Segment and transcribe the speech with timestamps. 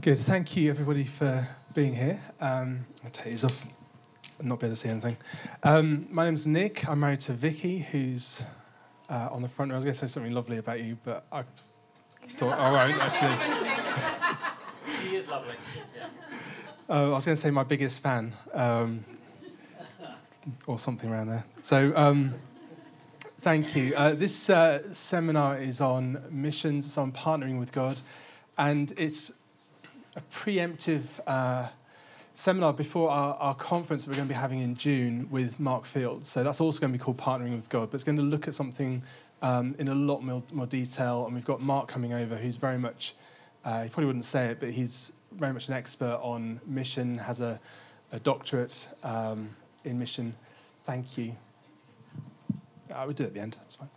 [0.00, 0.20] Good.
[0.20, 2.20] Thank you, everybody, for being here.
[2.40, 3.66] Um, I'll take these off.
[4.38, 5.16] I'm not be able to see anything.
[5.64, 6.88] Um, my name's Nick.
[6.88, 8.40] I'm married to Vicky, who's
[9.10, 9.74] uh, on the front row.
[9.74, 11.42] I was going to say something lovely about you, but I
[12.36, 13.02] thought I won't
[15.02, 15.02] actually.
[15.02, 15.56] She is lovely.
[15.96, 16.06] Yeah.
[16.88, 19.04] Uh, I was going to say my biggest fan, um,
[20.66, 21.44] or something around there.
[21.60, 21.92] So.
[21.96, 22.34] Um,
[23.40, 23.94] thank you.
[23.96, 28.00] Uh, this uh, seminar is on missions, it's on partnering with God,
[28.56, 29.32] and it's
[30.18, 31.68] a preemptive uh,
[32.34, 36.28] seminar before our, our conference we're going to be having in June with Mark Fields.
[36.28, 38.48] So that's also going to be called Partnering with God, but it's going to look
[38.48, 39.02] at something
[39.42, 41.24] um, in a lot more, more, detail.
[41.24, 43.14] And we've got Mark coming over, who's very much,
[43.64, 47.40] uh, he probably wouldn't say it, but he's very much an expert on mission, has
[47.40, 47.60] a,
[48.10, 49.50] a doctorate um,
[49.84, 50.34] in mission.
[50.84, 51.36] Thank you.
[52.92, 53.90] I would do it at the end, that's fine.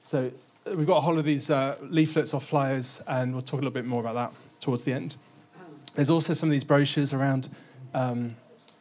[0.00, 0.32] So
[0.66, 3.62] uh, we've got a whole of these uh, leaflets or flyers, and we'll talk a
[3.62, 5.16] little bit more about that towards the end.
[5.94, 7.50] There's also some of these brochures around,
[7.92, 8.34] um,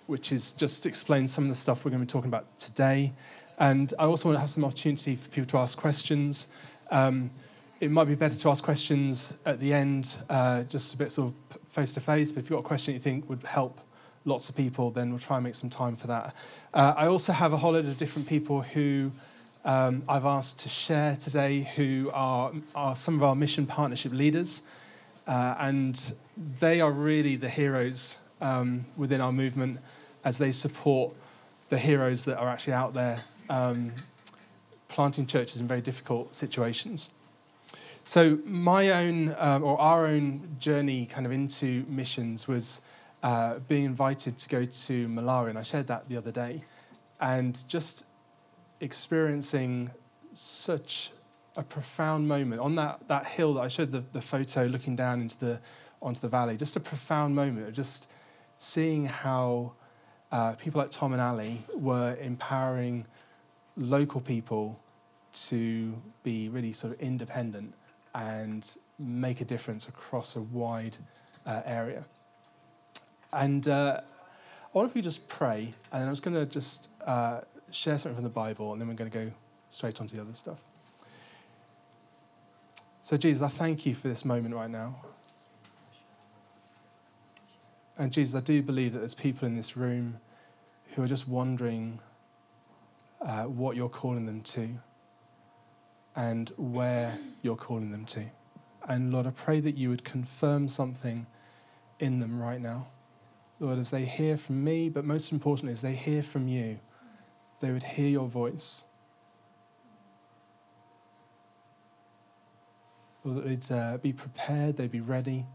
[0.07, 3.11] which is just explain some of the stuff we're going to be talking about today.
[3.59, 6.47] And I also want to have some opportunity for people to ask questions.
[6.89, 7.29] Um,
[7.81, 11.33] it might be better to ask questions at the end, uh, just a bit sort
[11.33, 12.31] of face to face.
[12.31, 13.81] But if you've got a question you think would help
[14.23, 16.33] lots of people, then we'll try and make some time for that.
[16.73, 19.11] Uh, I also have a whole lot of different people who
[19.65, 24.61] um, I've asked to share today, who are, are some of our mission partnership leaders.
[25.27, 26.13] Uh, and
[26.59, 29.79] they are really the heroes um, within our movement
[30.23, 31.13] as they support
[31.69, 33.91] the heroes that are actually out there um,
[34.87, 37.11] planting churches in very difficult situations.
[38.05, 42.81] So, my own um, or our own journey kind of into missions was
[43.23, 46.63] uh, being invited to go to Malawi, and I shared that the other day,
[47.19, 48.05] and just
[48.79, 49.91] experiencing
[50.33, 51.11] such
[51.55, 55.21] a profound moment on that, that hill that I showed the, the photo looking down
[55.21, 55.59] into the,
[56.01, 58.07] onto the valley, just a profound moment of just
[58.57, 59.73] seeing how
[60.31, 63.05] uh, people like Tom and Ali were empowering
[63.77, 64.79] local people
[65.33, 65.93] to
[66.23, 67.73] be really sort of independent
[68.15, 70.97] and make a difference across a wide
[71.45, 72.03] uh, area.
[73.33, 74.01] And uh,
[74.73, 78.23] wonder if we just pray, and I was going to just uh, share something from
[78.23, 79.31] the Bible, and then we're going to go
[79.69, 80.59] straight on to the other stuff.
[83.01, 84.95] So, Jesus, I thank you for this moment right now.
[87.97, 90.19] And, Jesus, I do believe that there's people in this room
[90.93, 91.99] who are just wondering
[93.21, 94.69] uh, what you're calling them to
[96.15, 98.25] and where you're calling them to.
[98.87, 101.27] And, Lord, I pray that you would confirm something
[101.99, 102.87] in them right now.
[103.59, 106.79] Lord, as they hear from me, but most importantly, as they hear from you,
[107.59, 108.85] they would hear your voice
[113.23, 115.45] or that they'd uh, be prepared, they'd be ready,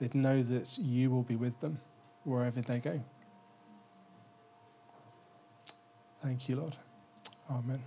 [0.00, 1.80] they'd know that you will be with them
[2.24, 3.00] wherever they go.
[6.22, 6.76] Thank you, Lord.
[7.50, 7.82] Amen.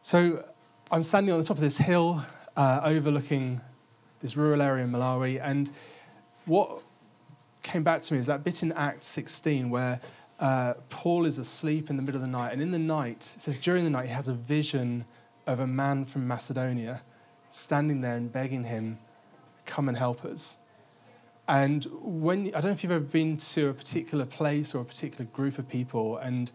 [0.00, 0.44] So
[0.90, 2.24] I'm standing on the top of this hill
[2.56, 3.60] uh, overlooking
[4.20, 5.70] this rural area in Malawi, and
[6.46, 6.82] what
[7.62, 10.00] came back to me is that bit in Acts 16 where
[10.40, 13.42] uh, Paul is asleep in the middle of the night, and in the night, it
[13.42, 15.04] says during the night, he has a vision
[15.46, 17.02] of a man from Macedonia
[17.50, 18.98] standing there and begging him,
[19.70, 20.56] Come and help us.
[21.46, 24.84] And when I don't know if you've ever been to a particular place or a
[24.84, 26.50] particular group of people, and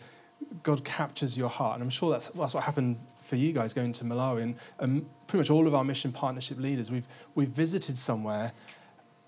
[0.64, 1.76] God captures your heart.
[1.76, 4.56] And I'm sure that's, that's what happened for you guys going to Malawi.
[4.80, 8.52] And, pretty much all of our mission partnership leaders, we've, we've visited somewhere,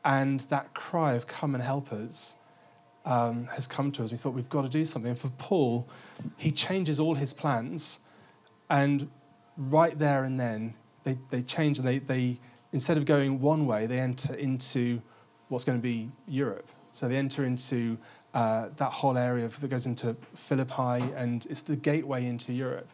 [0.03, 2.35] and that cry of come and help us
[3.05, 4.11] um, has come to us.
[4.11, 5.11] We thought we've got to do something.
[5.11, 5.87] And for Paul,
[6.35, 8.01] he changes all his plans,
[8.69, 9.09] and
[9.57, 10.73] right there and then,
[11.03, 12.39] they, they change and they, they,
[12.77, 15.01] instead of going one way, they enter into
[15.47, 16.69] what's going to be Europe.
[16.91, 17.97] So they enter into
[18.35, 22.87] uh, that whole area that goes into Philippi, and it's the gateway into Europe.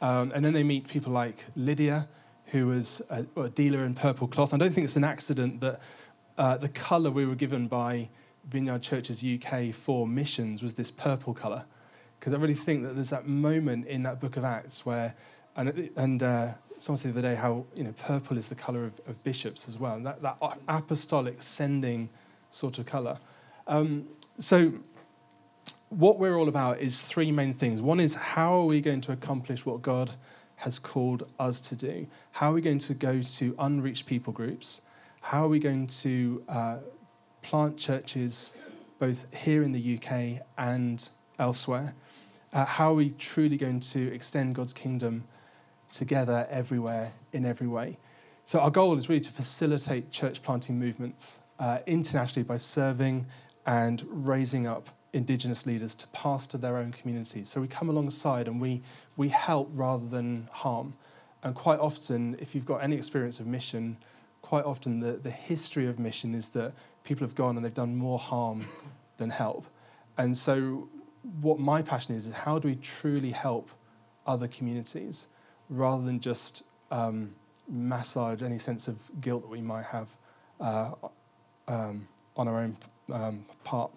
[0.00, 2.08] Um, and then they meet people like Lydia,
[2.46, 4.54] who was a, a, dealer in purple cloth.
[4.54, 5.80] I don't think it's an accident that
[6.38, 8.08] uh, the colour we were given by
[8.48, 11.66] Vineyard Churches UK for missions was this purple colour.
[12.18, 15.14] Because I really think that there's that moment in that book of Acts where
[15.60, 18.84] and, and uh, someone said the other day how you know, purple is the colour
[18.84, 22.08] of, of bishops as well, and that, that apostolic sending
[22.48, 23.18] sort of colour.
[23.66, 24.08] Um,
[24.38, 24.72] so,
[25.90, 27.82] what we're all about is three main things.
[27.82, 30.12] One is how are we going to accomplish what God
[30.56, 32.06] has called us to do?
[32.32, 34.82] How are we going to go to unreached people groups?
[35.20, 36.76] How are we going to uh,
[37.42, 38.54] plant churches
[38.98, 41.06] both here in the UK and
[41.38, 41.94] elsewhere?
[42.52, 45.24] Uh, how are we truly going to extend God's kingdom
[45.92, 47.98] together everywhere in every way.
[48.44, 53.26] So our goal is really to facilitate church planting movements uh, internationally by serving
[53.66, 57.48] and raising up Indigenous leaders to pastor their own communities.
[57.48, 58.80] So we come alongside and we,
[59.16, 60.94] we help rather than harm.
[61.42, 63.96] And quite often, if you've got any experience of mission,
[64.42, 66.72] quite often the, the history of mission is that
[67.02, 68.64] people have gone and they've done more harm
[69.18, 69.66] than help.
[70.16, 70.88] And so,
[71.40, 73.68] what my passion is, is how do we truly help
[74.26, 75.26] other communities
[75.70, 77.32] rather than just um,
[77.68, 80.08] massage any sense of guilt that we might have
[80.60, 80.90] uh,
[81.68, 82.06] um,
[82.36, 82.76] on our own
[83.12, 83.90] um, part.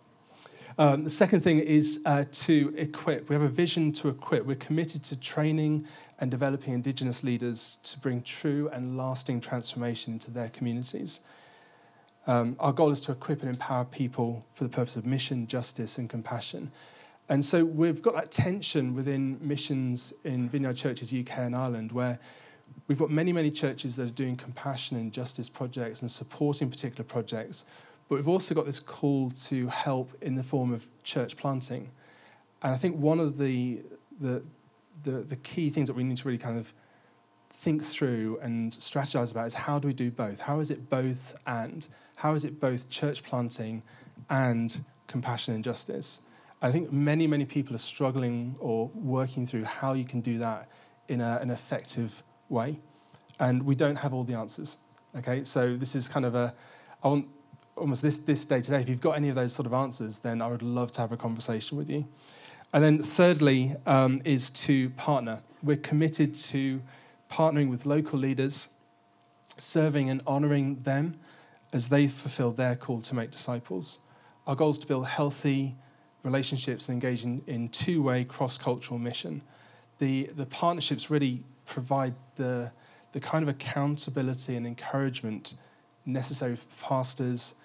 [0.78, 3.30] Um, the second thing is uh, to equip.
[3.30, 4.46] We have a vision to equip.
[4.46, 5.86] We're committed to training
[6.20, 11.22] and developing Indigenous leaders to bring true and lasting transformation into their communities.
[12.26, 15.98] Um, our goal is to equip and empower people for the purpose of mission, justice,
[15.98, 16.72] and compassion.
[17.30, 22.20] And so we've got that tension within missions in Vineyard Churches UK and Ireland where
[22.88, 27.04] we've got many, many churches that are doing compassion and justice projects and supporting particular
[27.04, 27.66] projects
[28.14, 31.90] but we've also got this call to help in the form of church planting.
[32.62, 33.82] And I think one of the,
[34.20, 34.44] the,
[35.04, 36.74] the, the key things that we need to really kind of
[37.50, 40.40] think through and strategize about is how do we do both?
[40.40, 41.88] How is it both and?
[42.16, 43.82] How is it both church planting
[44.30, 46.22] and compassion and justice?
[46.64, 50.70] I think many, many people are struggling or working through how you can do that
[51.10, 52.80] in a, an effective way.
[53.42, 54.78] And we don't have all the answers.
[55.18, 56.54] Okay, so this is kind of a,
[57.04, 57.28] I want
[57.76, 60.42] almost this, this day today, if you've got any of those sort of answers, then
[60.42, 62.08] I would love to have a conversation with you.
[62.72, 65.42] And then, thirdly, um, is to partner.
[65.62, 66.82] We're committed to
[67.30, 68.70] partnering with local leaders,
[69.58, 71.20] serving and honoring them
[71.74, 74.00] as they fulfill their call to make disciples.
[74.48, 75.76] Our goal is to build healthy
[76.24, 79.42] relationships and engage in, in two way cross cultural mission.
[80.00, 82.72] The, the partnerships really provide the,
[83.12, 85.54] the kind of accountability and encouragement
[86.06, 87.56] necessary for pastors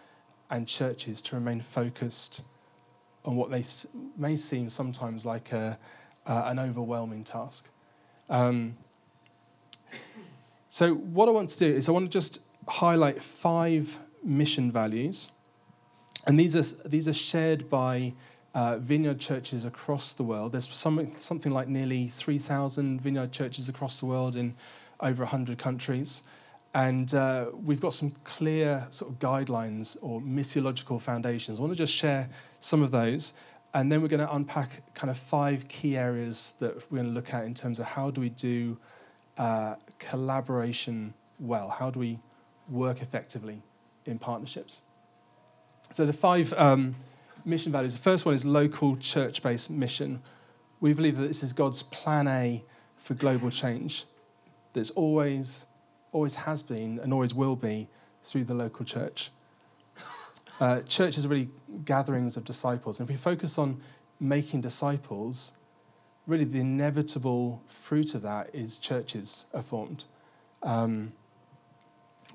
[0.50, 2.42] and churches to remain focused
[3.24, 3.64] on what they
[4.16, 5.78] may seem sometimes like a,
[6.26, 7.68] uh, an overwhelming task.
[8.28, 8.76] Um,
[10.68, 15.30] so, what I want to do is I want to just highlight five mission values,
[16.26, 18.12] and these are these are shared by
[18.54, 20.52] uh, vineyard churches across the world.
[20.52, 24.54] There's some, something like nearly 3,000 vineyard churches across the world in
[25.00, 26.22] over 100 countries.
[26.74, 31.58] And uh, we've got some clear sort of guidelines or missiological foundations.
[31.58, 32.28] I want to just share
[32.58, 33.34] some of those.
[33.74, 37.14] And then we're going to unpack kind of five key areas that we're going to
[37.14, 38.78] look at in terms of how do we do
[39.36, 41.68] uh, collaboration well?
[41.68, 42.18] How do we
[42.68, 43.62] work effectively
[44.06, 44.80] in partnerships?
[45.92, 46.94] So the five um,
[47.44, 47.94] mission values.
[47.94, 50.22] The first one is local church-based mission.
[50.80, 52.64] We believe that this is God's plan A
[52.96, 54.04] for global change.
[54.72, 55.66] There's always
[56.12, 57.88] always has been and always will be
[58.22, 59.30] through the local church.
[60.60, 61.50] Uh, churches are really
[61.84, 62.98] gatherings of disciples.
[62.98, 63.80] And if we focus on
[64.18, 65.52] making disciples,
[66.26, 70.04] really the inevitable fruit of that is churches are formed.
[70.62, 71.12] Um,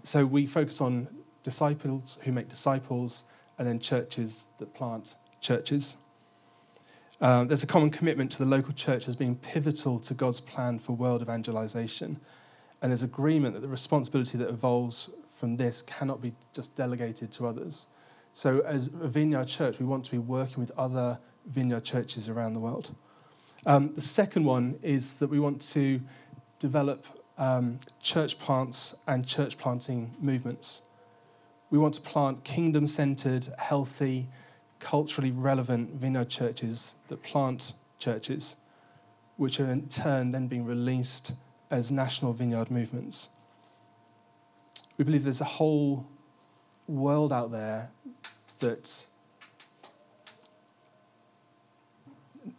[0.03, 1.07] so we focus on
[1.43, 3.25] disciples who make disciples
[3.63, 5.95] and then churches that plant churches.
[7.21, 10.79] Uh, there's a common commitment to the local church as being pivotal to God's plan
[10.79, 12.19] for world evangelization.
[12.81, 17.47] And there's agreement that the responsibility that evolves from this cannot be just delegated to
[17.47, 17.87] others.
[18.33, 22.51] So, as a vineyard church, we want to be working with other vineyard churches around
[22.51, 22.93] the world.
[23.65, 26.01] Um, the second one is that we want to
[26.59, 27.05] develop
[27.37, 30.81] um, church plants and church planting movements.
[31.73, 34.27] We want to plant kingdom centered, healthy,
[34.79, 38.57] culturally relevant vineyard churches that plant churches,
[39.37, 41.33] which are in turn then being released
[41.71, 43.29] as national vineyard movements.
[44.99, 46.05] We believe there's a whole
[46.87, 47.89] world out there
[48.59, 49.03] that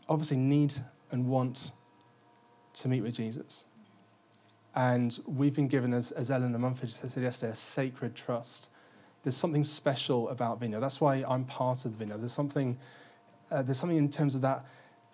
[0.09, 0.75] obviously need
[1.13, 1.71] and want
[2.73, 3.67] to meet with Jesus.
[4.75, 8.71] And we've been given, as, as Eleanor Mumford said yesterday, a sacred trust.
[9.25, 10.81] There's something special about Vineyard.
[10.81, 12.19] That's why I'm part of Vineyard.
[12.19, 12.79] There's something,
[13.51, 14.65] uh, there's something in terms of that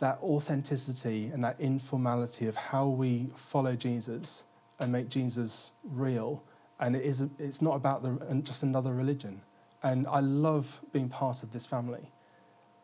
[0.00, 4.44] that authenticity and that informality of how we follow Jesus
[4.80, 6.42] and make Jesus real.
[6.80, 9.42] And it is, it's not about the, just another religion.
[9.82, 12.10] And I love being part of this family.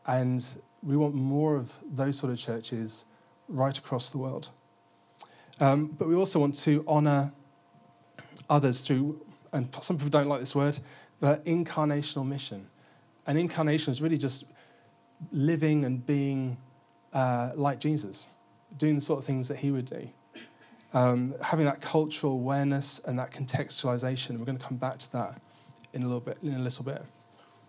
[0.06, 0.46] And
[0.82, 3.06] we want more of those sort of churches
[3.48, 4.50] right across the world.
[5.58, 7.32] Um, but we also want to honor
[8.50, 10.78] others through, and some people don't like this word,
[11.20, 12.66] but incarnational mission.
[13.26, 14.44] And incarnation is really just
[15.32, 16.56] living and being
[17.12, 18.28] uh, like Jesus,
[18.76, 20.08] doing the sort of things that he would do.
[20.96, 24.38] um, having that cultural awareness and that contextualization.
[24.38, 25.40] We're going to come back to that
[25.92, 26.38] in a little bit.
[26.42, 27.02] In a little bit,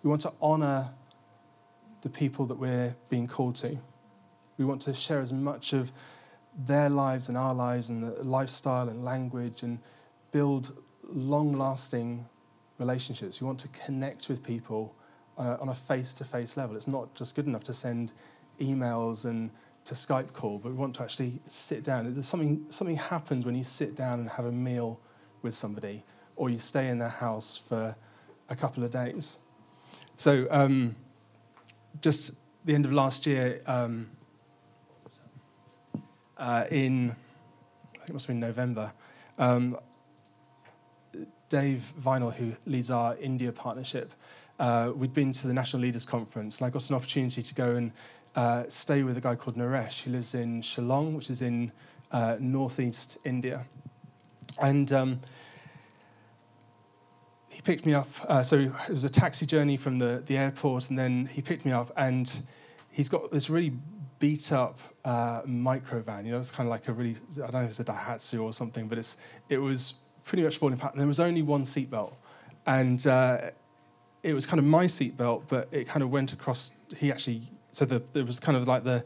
[0.02, 0.90] we want to honour
[2.04, 3.78] the people that we're being called to.
[4.58, 5.92] We want to share as much of
[6.58, 9.80] their lives and our lives and the lifestyle and language and
[10.32, 12.26] build long-lasting
[12.78, 13.42] relationships.
[13.42, 14.94] We want to connect with people
[15.38, 16.76] on a face-to-face level.
[16.76, 18.12] It's not just good enough to send
[18.60, 19.52] emails and
[19.86, 22.12] to Skype call, but we want to actually sit down.
[22.14, 25.00] There's something, something happens when you sit down and have a meal
[25.44, 26.04] with somebody,
[26.36, 27.96] or you stay in their house for
[28.50, 29.38] a couple of days.
[30.16, 30.96] So, um,
[32.02, 32.34] just
[32.66, 34.10] the end of last year, um,
[36.38, 38.92] uh, in I think it must have been November,
[39.38, 39.78] um,
[41.50, 44.14] Dave Vinyl, who leads our India partnership,
[44.60, 47.76] uh, we'd been to the National Leaders Conference, and I got an opportunity to go
[47.76, 47.92] and
[48.36, 51.72] uh, stay with a guy called Naresh, who lives in Shillong, which is in
[52.12, 53.66] uh, northeast India.
[54.60, 55.20] And um,
[57.50, 58.10] he picked me up.
[58.28, 61.66] Uh, so it was a taxi journey from the, the airport, and then he picked
[61.66, 62.42] me up, and
[62.92, 63.74] he's got this really
[64.20, 66.26] beat up uh, microvan.
[66.26, 68.44] You know, it's kind of like a really, I don't know if it's a Daihatsu
[68.44, 69.18] or something, but it's,
[69.50, 69.94] it was
[70.28, 70.94] pretty much falling apart.
[70.94, 72.14] And there was only one seatbelt.
[72.68, 73.50] And uh,
[74.22, 77.42] it was kind of my seatbelt, but it kind of went across, he actually
[77.78, 79.04] so the, there was kind of like the,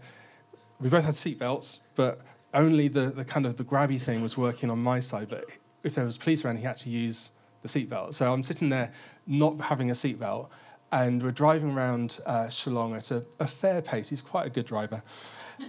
[0.80, 2.22] we both had seatbelts, but
[2.54, 5.28] only the, the kind of the grabby thing was working on my side.
[5.28, 5.44] But
[5.84, 7.32] if there was police around, he had to use
[7.64, 8.14] the seatbelt.
[8.14, 8.94] So I'm sitting there
[9.28, 10.48] not having a seatbelt,
[10.94, 14.08] and we're driving around uh, Shillong at a, a, fair pace.
[14.08, 15.04] He's quite a good driver.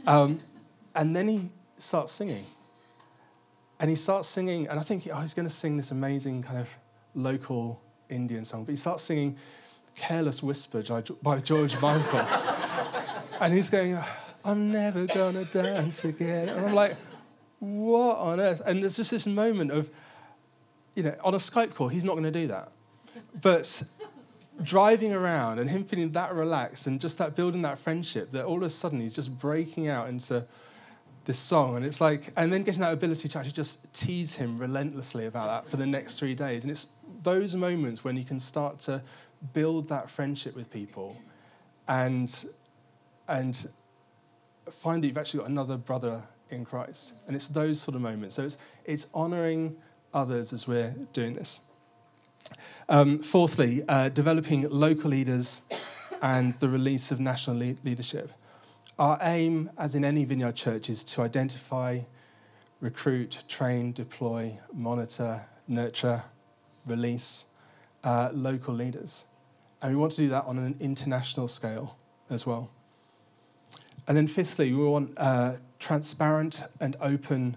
[0.07, 0.41] Um,
[0.95, 2.47] and then he starts singing.
[3.81, 6.59] And he starts singing, and I think oh, he's going to sing this amazing kind
[6.59, 6.69] of
[7.15, 8.65] local Indian song.
[8.65, 9.37] But he starts singing
[9.95, 10.83] Careless Whisper
[11.23, 12.21] by George Michael
[13.41, 13.99] and he's going,
[14.45, 16.49] I'm never gonna dance again.
[16.49, 16.97] And I'm like,
[17.59, 18.63] what on earth?
[18.65, 19.91] And there's just this moment of,
[20.95, 22.71] you know, on a Skype call, he's not gonna do that.
[23.41, 23.83] But
[24.63, 28.59] driving around and him feeling that relaxed and just that building that friendship that all
[28.59, 30.45] of a sudden he's just breaking out into
[31.25, 34.59] this song and it's like and then getting that ability to actually just tease him
[34.59, 36.89] relentlessly about that for the next three days and it's
[37.23, 39.01] those moments when you can start to
[39.53, 41.17] build that friendship with people
[41.89, 42.47] and
[43.29, 43.69] and
[44.71, 47.13] find that you've actually got another brother in Christ.
[47.27, 48.37] And it's those sort of moments.
[48.37, 49.77] So it's, it's honoring
[50.15, 51.61] others as we're doing this.
[52.89, 55.63] Um, fourthly, uh, developing local leaders
[56.21, 58.33] and the release of national le- leadership.
[59.03, 62.03] Our aim, as in any vineyard church, is to identify,
[62.81, 66.23] recruit, train, deploy, monitor, nurture,
[66.87, 67.47] release
[68.05, 69.25] uh, local leaders.
[69.83, 71.97] And we want to do that on an international scale
[72.31, 72.71] as well.
[74.07, 77.57] And then, fifthly, we want uh, transparent and open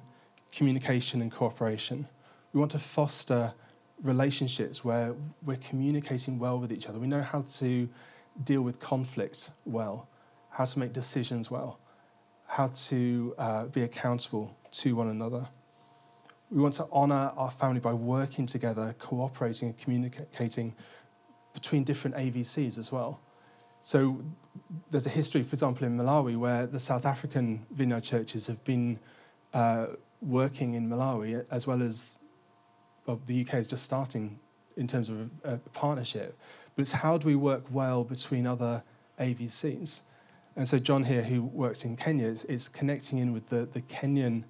[0.51, 2.07] communication and cooperation.
[2.53, 3.53] We want to foster
[4.01, 5.13] relationships where
[5.45, 6.97] we're communicating well with each other.
[6.97, 7.87] We know how to
[8.43, 10.07] deal with conflict well,
[10.55, 11.77] how to make decisions well,
[12.47, 15.45] how to uh, be accountable to one another.
[16.49, 20.73] We want to honour our family by working together, cooperating, and communicating
[21.53, 23.19] between different AVCs as well.
[23.81, 24.21] So
[24.89, 28.97] there's a history, for example, in Malawi, where the South African vineyard churches have been
[29.53, 29.87] uh,
[30.21, 32.15] working in Malawi, as well as
[33.05, 34.39] well, the UK is just starting
[34.77, 36.39] in terms of a, a, partnership.
[36.75, 38.83] But it's how do we work well between other
[39.19, 40.01] AVCs?
[40.55, 43.81] And so John here, who works in Kenya, is, is connecting in with the, the
[43.81, 44.43] Kenyan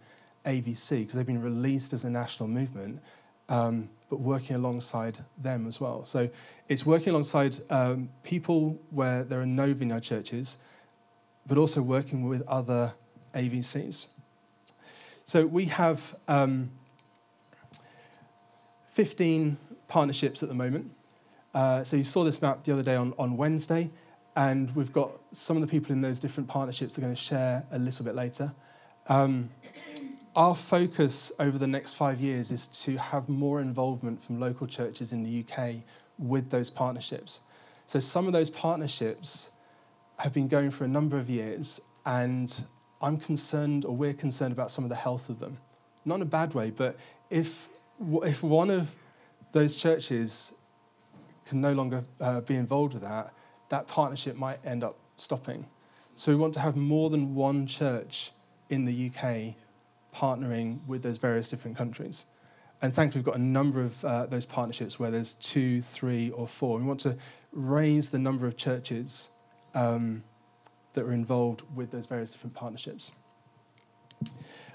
[0.46, 3.02] AVC because they've been released as a national movement.
[3.50, 6.06] Um, but working alongside them as well.
[6.06, 6.30] So
[6.70, 10.58] it's working alongside um, people where there are no vineyard churches,
[11.48, 12.94] but also working with other
[13.34, 14.08] AVCs.
[15.26, 16.72] So we have um,
[18.92, 19.58] 15
[19.88, 20.92] partnerships at the moment.
[21.54, 23.90] Uh, so you saw this map the other day on, on Wednesday,
[24.36, 27.63] and we've got some of the people in those different partnerships are going to share
[27.72, 28.54] a little bit later.
[29.08, 29.50] Um,
[30.36, 35.13] our focus over the next five years is to have more involvement from local churches
[35.13, 35.75] in the UK
[36.18, 37.39] with those partnerships.
[37.86, 39.50] So some of those partnerships
[40.18, 42.63] have been going for a number of years, and
[43.01, 45.58] I'm concerned, or we're concerned about some of the health of them.
[46.04, 46.98] Not in a bad way, but
[47.30, 47.70] if,
[48.24, 48.94] if one of
[49.54, 50.54] those churches
[51.46, 53.34] can no longer uh, be involved with that,
[53.70, 55.66] that partnership might end up stopping.
[56.14, 58.32] So we want to have more than one church
[58.70, 59.56] in the UK
[60.16, 62.26] partnering with those various different countries.
[62.82, 66.48] And thankfully, we've got a number of uh, those partnerships where there's two, three, or
[66.48, 66.78] four.
[66.78, 67.18] We want to
[67.52, 69.30] raise the number of churches
[69.74, 70.24] um,
[70.94, 73.12] that are involved with those various different partnerships.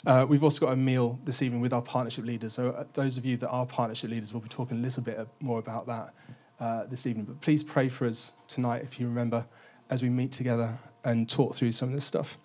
[0.06, 2.54] Uh, we've also got a meal this evening with our partnership leaders.
[2.54, 5.18] So, uh, those of you that are partnership leaders, we'll be talking a little bit
[5.18, 6.14] uh, more about that
[6.60, 7.24] uh, this evening.
[7.24, 9.46] But please pray for us tonight, if you remember,
[9.88, 12.38] as we meet together and talk through some of this stuff.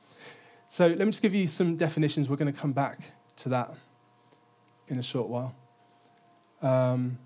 [0.68, 2.28] So, let me just give you some definitions.
[2.28, 3.76] We're going to come back to that
[4.88, 5.56] in a short while.
[6.62, 7.20] Um,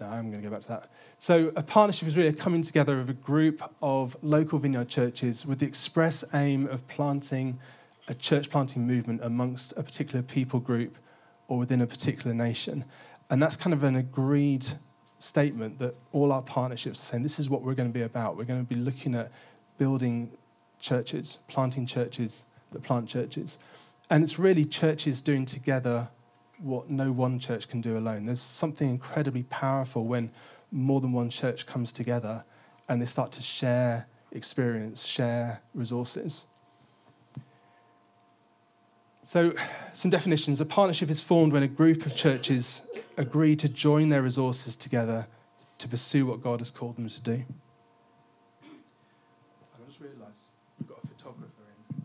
[0.00, 0.90] no, I'm going to go back to that.
[1.16, 5.46] So, a partnership is really a coming together of a group of local vineyard churches
[5.46, 7.58] with the express aim of planting
[8.08, 10.98] a church planting movement amongst a particular people group
[11.48, 12.84] or within a particular nation.
[13.30, 14.66] And that's kind of an agreed
[15.18, 18.36] statement that all our partnerships are saying this is what we're going to be about.
[18.36, 19.30] We're going to be looking at
[19.78, 20.30] building
[20.80, 23.58] churches, planting churches that plant churches.
[24.10, 26.08] And it's really churches doing together
[26.58, 28.26] what no one church can do alone.
[28.26, 30.30] There's something incredibly powerful when
[30.70, 32.44] more than one church comes together
[32.88, 36.46] and they start to share experience, share resources.
[39.24, 39.54] So,
[39.92, 40.60] some definitions.
[40.60, 42.82] A partnership is formed when a group of churches
[43.16, 45.26] agree to join their resources together
[45.78, 47.44] to pursue what God has called them to do.
[48.62, 52.02] I just realised we've got a photographer in,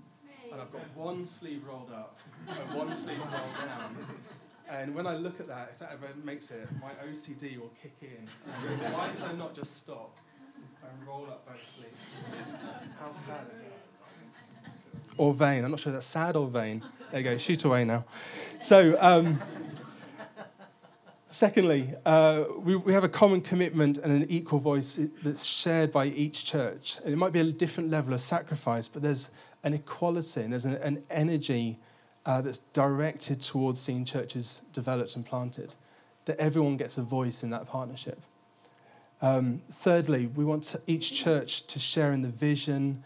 [0.52, 3.96] and I've got one sleeve rolled up and one sleeve rolled down.
[4.70, 7.96] And when I look at that, if that ever makes it, my OCD will kick
[8.02, 8.28] in.
[8.94, 10.18] why did I not just stop
[10.56, 12.16] and roll up both sleeves?
[13.00, 14.72] How sad is that?
[15.18, 15.66] Or vain.
[15.66, 16.84] I'm not sure that's sad or vain.
[17.12, 18.06] There you go, shoot away now.
[18.62, 19.42] So, um,
[21.32, 26.06] secondly, uh, we, we have a common commitment and an equal voice that's shared by
[26.06, 26.98] each church.
[27.04, 29.30] And it might be a different level of sacrifice, but there's
[29.64, 31.80] an equality and there's an, an energy
[32.26, 35.74] uh, that's directed towards seeing churches developed and planted,
[36.26, 38.22] that everyone gets a voice in that partnership.
[39.22, 43.04] Um, thirdly, we want to, each church to share in the vision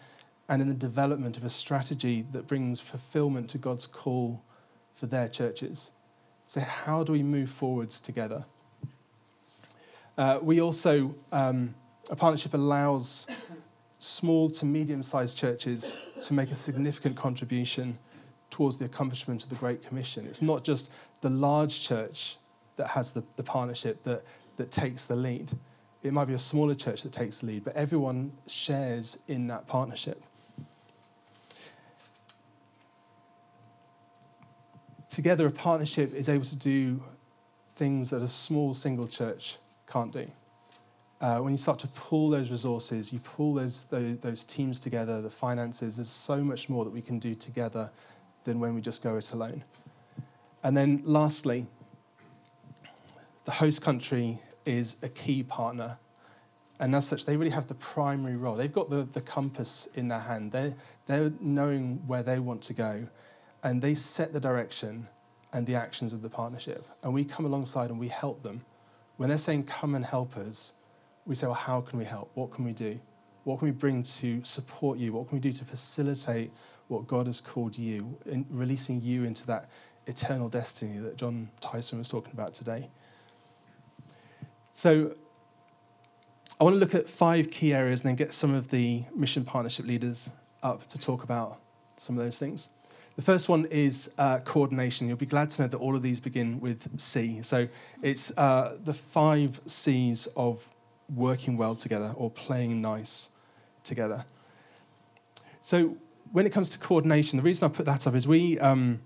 [0.48, 4.42] and in the development of a strategy that brings fulfillment to God's call
[4.96, 5.92] for their churches.
[6.48, 8.46] So, how do we move forwards together?
[10.18, 11.74] Uh, we also, um,
[12.10, 13.28] a partnership allows
[14.00, 17.98] small to medium sized churches to make a significant contribution
[18.50, 20.26] towards the accomplishment of the Great Commission.
[20.28, 20.92] It's not just
[21.22, 22.38] the large church
[22.78, 24.24] that has the, the partnership that,
[24.58, 25.52] that takes the lead.
[26.04, 29.68] It might be a smaller church that takes the lead, but everyone shares in that
[29.68, 30.24] partnership.
[35.16, 37.02] Together, a partnership is able to do
[37.78, 40.28] things that a small single church can't do.
[41.22, 45.22] Uh, when you start to pull those resources, you pull those, those, those, teams together,
[45.22, 47.90] the finances, there's so much more that we can do together
[48.44, 49.64] than when we just go it alone.
[50.64, 51.66] And then lastly,
[53.46, 55.98] the host country is a key partner.
[56.82, 58.56] And as such, they really have the primary role.
[58.56, 60.74] They've got the, the compass in their hand, they're,
[61.06, 63.08] they're knowing where they want to go
[63.66, 65.08] and they set the direction
[65.52, 66.86] and the actions of the partnership.
[67.02, 68.64] And we come alongside and we help them.
[69.18, 70.74] When they're saying, come and help us,
[71.26, 72.30] we say, well, how can we help?
[72.36, 73.00] What can we do?
[73.44, 75.14] What can we bring to support you?
[75.14, 76.52] What can we do to facilitate
[76.90, 79.68] what God has called you, in releasing you into that
[80.06, 82.88] eternal destiny that John Tyson was talking about today?
[84.74, 85.16] So,
[86.60, 89.44] I want to look at five key areas and then get some of the mission
[89.44, 90.30] partnership leaders
[90.62, 91.60] up to talk about
[91.98, 92.70] some of those things.
[93.16, 95.08] The first one is uh, coordination.
[95.08, 97.42] You'll be glad to know that all of these begin with C.
[97.44, 97.68] So
[98.02, 100.70] it's uh, the five C's of
[101.14, 103.30] working well together or playing nice
[103.86, 104.26] together.
[105.62, 105.96] So
[106.34, 109.00] when it comes to coordination, the reason I put that up is we um,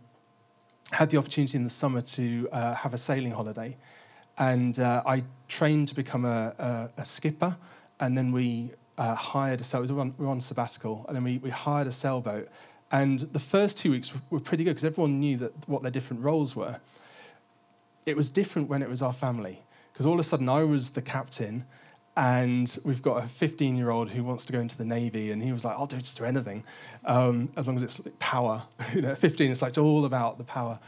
[0.92, 3.78] had the opportunity in the summer to uh, have a sailing holiday.
[4.40, 7.56] And uh, I trained to become a, a, a skipper,
[8.00, 9.90] and then we uh, hired a sailboat.
[9.90, 12.50] We we were on sabbatical, and then we, we hired a sailboat
[12.92, 16.24] and the first two weeks were pretty good because everyone knew that what their different
[16.24, 16.78] roles were.
[18.06, 19.62] It was different when it was our family
[19.94, 21.66] because all of a sudden I was the captain
[22.20, 25.42] and we've got a 15 year old who wants to go into the Navy, and
[25.42, 26.66] he was like, I'll do just do anything,
[27.06, 28.64] um, as long as it's like power.
[28.94, 30.80] you know, 15 is like all about the power.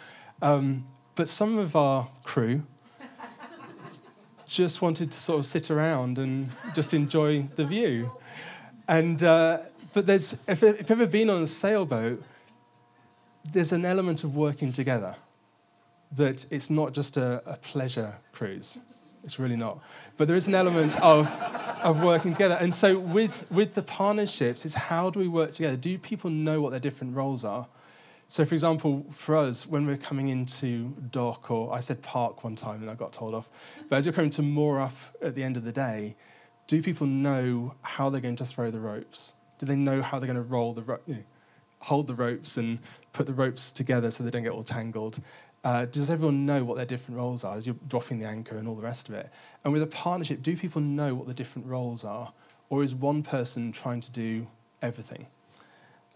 [0.42, 0.86] Um,
[1.16, 2.64] but some of our crew
[4.46, 8.12] just wanted to sort of sit around and just enjoy the view.
[8.90, 9.60] And, uh,
[9.94, 12.24] but there's, if, if you've ever been on a sailboat,
[13.52, 15.16] there's an element of working together
[16.14, 18.80] that it's not just a, a pleasure cruise.
[19.24, 19.80] It's really not.
[20.18, 21.28] But there is an element of,
[21.82, 22.58] of working together.
[22.60, 25.78] And so with, with the partnerships, it's how do we work together?
[25.78, 27.68] Do people know what their different roles are?
[28.28, 32.56] So, for example, for us, when we're coming into dock, or I said park one
[32.56, 33.50] time and I got told off,
[33.90, 36.16] but as you're coming to moor up at the end of the day,
[36.66, 39.34] do people know how they're going to throw the ropes?
[39.62, 41.04] Do they know how they're going to roll the rope?
[41.06, 41.24] You know,
[41.82, 42.80] hold the ropes and
[43.14, 45.22] put the ropes together so they don't get all tangled?
[45.64, 48.68] Uh, does everyone know what their different roles are as you're dropping the anchor and
[48.68, 49.30] all the rest of it?
[49.64, 52.34] And with a partnership, do people know what the different roles are?
[52.72, 54.48] Or is one person trying to do
[54.82, 55.28] everything?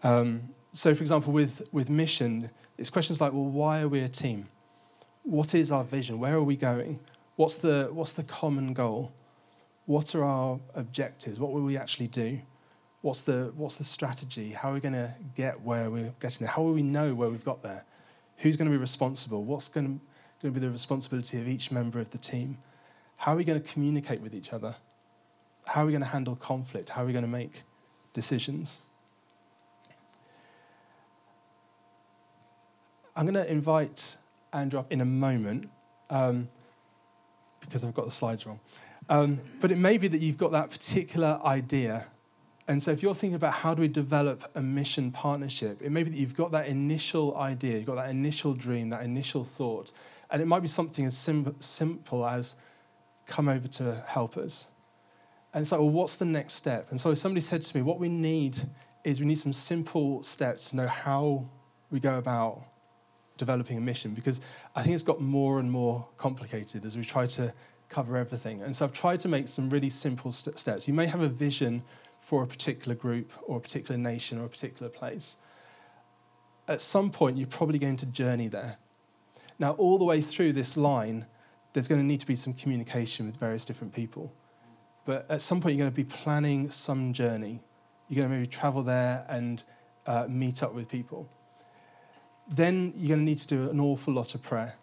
[0.02, 4.08] Um, so, for example, with, with mission, it's questions like, well, why are we a
[4.08, 4.48] team?
[5.22, 6.18] What is our vision?
[6.18, 6.98] Where are we going?
[7.36, 9.12] What's the, what's the common goal?
[9.84, 11.38] What are our objectives?
[11.38, 12.40] What will we actually do?
[13.06, 14.50] What's the, what's the strategy?
[14.50, 16.52] How are we going to get where we're getting there?
[16.52, 17.84] How will we know where we've got there?
[18.38, 19.44] Who's going to be responsible?
[19.44, 20.00] What's going
[20.40, 22.58] to, be the responsibility of each member of the team?
[23.16, 24.74] How are we going to communicate with each other?
[25.66, 26.88] How are we going to handle conflict?
[26.88, 27.62] How are we going to make
[28.12, 28.80] decisions?
[33.14, 34.16] I'm going to invite
[34.52, 35.70] Andrew up in a moment
[36.10, 36.48] um,
[37.60, 38.58] because I've got the slides wrong.
[39.08, 42.06] Um, but it may be that you've got that particular idea.
[42.68, 46.02] And so if you're thinking about how do we develop a mission partnership, it may
[46.02, 49.92] be that you've got that initial idea, you've got that initial dream, that initial thought.
[50.30, 52.56] And it might be something as sim- simple as
[53.26, 54.68] come over to help us.
[55.54, 56.90] And it's like, well, what's the next step?
[56.90, 58.58] And so somebody said to me, what we need
[59.04, 61.48] is we need some simple steps to know how
[61.90, 62.64] we go about
[63.36, 64.40] developing a mission because
[64.74, 67.54] I think it's got more and more complicated as we try to
[67.88, 68.62] cover everything.
[68.62, 70.88] And so I've tried to make some really simple st- steps.
[70.88, 71.82] You may have a vision
[72.26, 75.36] for a particular group or a particular nation or a particular place.
[76.66, 78.78] At some point, you're probably going to journey there.
[79.58, 81.26] Now, all the way through this line,
[81.72, 84.32] there's going to need to be some communication with various different people.
[85.04, 87.62] But at some point, you're going to be planning some journey.
[88.08, 89.62] You're going to maybe travel there and
[90.06, 91.28] uh, meet up with people
[92.48, 94.74] then you're going to need to do an awful lot of prayer.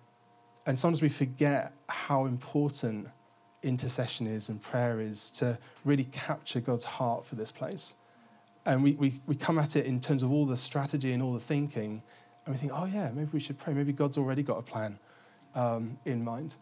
[0.66, 3.08] And sometimes we forget how important
[3.64, 7.96] intercession is and prayer is to really capture God's heart for this place.
[8.66, 11.34] And we, we, we come at it in terms of all the strategy and all
[11.34, 12.02] the thinking,
[12.46, 13.74] and we think, oh, yeah, maybe we should pray.
[13.74, 15.00] Maybe God's already got a plan
[15.56, 16.56] um, in mind.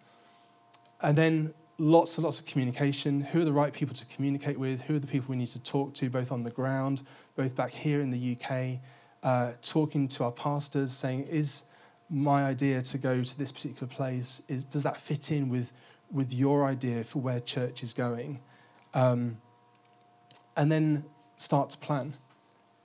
[1.01, 3.21] And then lots and lots of communication.
[3.21, 4.81] Who are the right people to communicate with?
[4.81, 7.01] Who are the people we need to talk to, both on the ground,
[7.35, 8.79] both back here in the UK,
[9.23, 11.63] uh, talking to our pastors, saying, "Is
[12.11, 15.71] my idea to go to this particular place is does that fit in with
[16.11, 18.39] with your idea for where church is going?"
[18.93, 19.37] Um,
[20.55, 22.15] and then start to plan.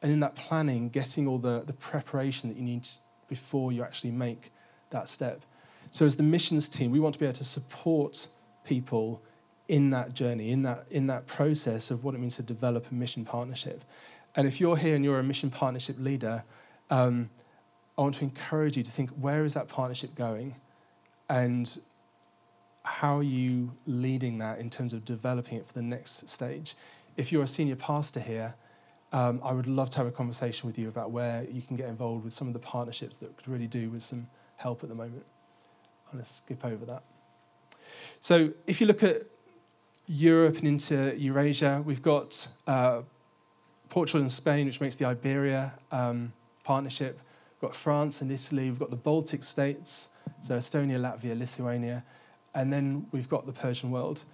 [0.03, 2.87] And in that planning, getting all the, the preparation that you need
[3.29, 4.53] before you actually make
[4.91, 5.43] that step.
[5.91, 8.29] So, as the missions team, we want to be able to support
[8.65, 9.23] people
[9.69, 12.95] in that journey, in that, in that process of what it means to develop a
[12.95, 13.83] mission partnership.
[14.35, 16.45] And if you're here and you're a mission partnership leader,
[16.91, 17.31] um,
[17.97, 20.57] I want to encourage you to think where is that partnership going?
[21.29, 21.77] And
[22.87, 26.77] how are you leading that in terms of developing it for the next stage?
[27.17, 28.55] If you're a senior pastor here,
[29.13, 31.89] um, I would love to have a conversation with you about where you can get
[31.89, 34.95] involved with some of the partnerships that could really do with some help at the
[34.95, 35.25] moment.
[36.07, 37.03] I'm going to skip over that.
[38.21, 39.23] So, if you look at
[40.07, 43.03] Europe and into Eurasia, we've got uh,
[43.89, 47.21] Portugal and Spain, which makes the Iberia um, partnership.
[47.55, 48.71] We've got France and Italy.
[48.71, 52.05] We've got the Baltic states, so Estonia, Latvia, Lithuania.
[52.57, 54.25] And then we've got the Persian world.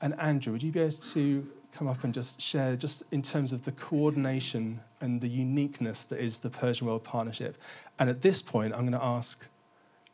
[0.00, 3.52] And Andrew, would you be able to come up and just share, just in terms
[3.52, 7.58] of the coordination and the uniqueness that is the Persian World Partnership?
[7.98, 9.46] And at this point, I'm going to ask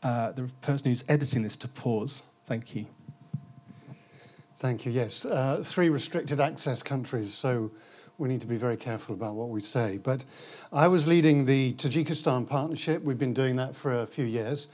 [0.03, 2.23] uh, the person who's editing this to pause.
[2.47, 2.87] Thank you.
[4.57, 4.91] Thank you.
[4.91, 7.35] Yes, uh, three restricted access countries.
[7.35, 7.71] So
[8.17, 9.99] we need to be very careful about what we say.
[9.99, 10.25] But
[10.73, 13.03] I was leading the Tajikistan partnership.
[13.03, 14.69] We've been doing that for a few years.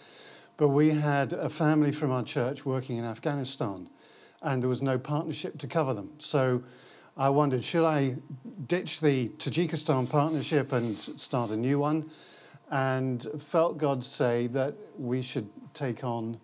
[0.56, 3.88] But we had a family from our church working in Afghanistan,
[4.42, 6.12] and there was no partnership to cover them.
[6.18, 6.62] So
[7.16, 8.16] I wondered, should I
[8.66, 12.08] ditch the Tajikistan partnership and start a new one?
[12.70, 16.38] And felt God say that we should take on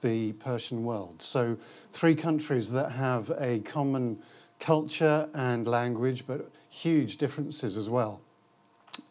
[0.00, 1.20] the Persian world.
[1.22, 1.56] So,
[1.90, 4.18] three countries that have a common
[4.60, 8.20] culture and language, but huge differences as well.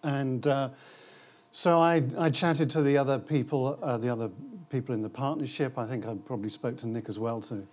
[0.04, 0.70] And uh,
[1.58, 4.30] so I, I chatted to the other people, uh, the other
[4.70, 5.78] people in the partnership.
[5.78, 7.66] I think I probably spoke to Nick as well to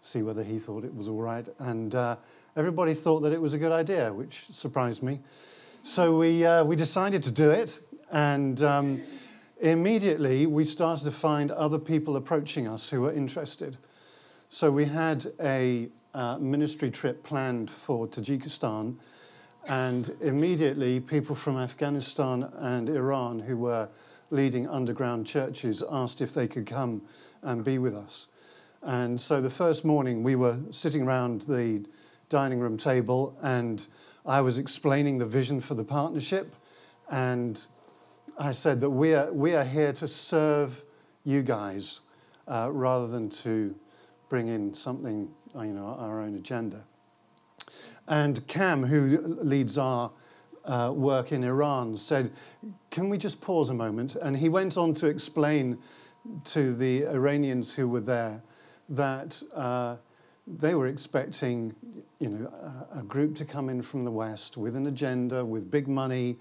[0.00, 1.46] see whether he thought it was all right.
[1.60, 2.16] And uh,
[2.56, 5.20] everybody thought that it was a good idea, which surprised me.
[5.84, 7.78] So we, uh, we decided to do it.
[8.10, 9.00] And um,
[9.60, 13.76] immediately we started to find other people approaching us who were interested.
[14.48, 18.96] So we had a uh, ministry trip planned for Tajikistan,
[19.68, 23.88] and immediately people from Afghanistan and Iran who were
[24.30, 27.02] leading underground churches asked if they could come
[27.42, 28.26] and be with us.
[28.82, 31.84] And so the first morning we were sitting around the
[32.28, 33.86] dining room table and
[34.24, 36.54] I was explaining the vision for the partnership
[37.10, 37.64] And
[38.38, 40.84] I said that we are, we are here to serve
[41.24, 42.00] you guys
[42.46, 43.74] uh, rather than to
[44.28, 46.84] bring in something, you know, our own agenda.
[48.10, 50.10] And Cam, who leads our
[50.64, 52.32] uh, work in Iran, said,
[52.90, 54.16] Can we just pause a moment?
[54.16, 55.78] And he went on to explain
[56.46, 58.42] to the Iranians who were there
[58.88, 59.96] that uh,
[60.46, 61.72] they were expecting
[62.18, 62.52] you know,
[62.92, 66.36] a, a, group to come in from the West with an agenda, with big money,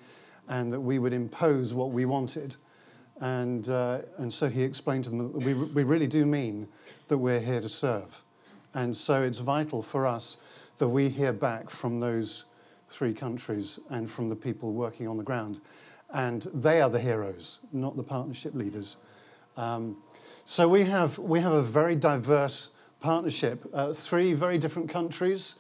[0.47, 2.55] and that we would impose what we wanted.
[3.21, 6.67] And, uh, and so he explained to them that we, we really do mean
[7.07, 8.23] that we're here to serve.
[8.73, 10.37] And so it's vital for us
[10.79, 12.45] that we hear back from those
[12.87, 15.61] three countries and from the people working on the ground.
[16.11, 18.97] And they are the heroes, not the partnership leaders.
[19.57, 19.97] Um,
[20.45, 22.69] so we have, we have a very diverse
[23.01, 25.55] partnership, uh, three very different countries,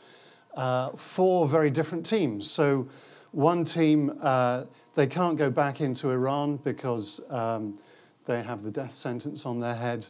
[0.55, 2.49] uh, four very different teams.
[2.49, 2.87] So
[3.31, 7.77] one team, uh, they can't go back into Iran because um,
[8.25, 10.07] they have the death sentence on their head.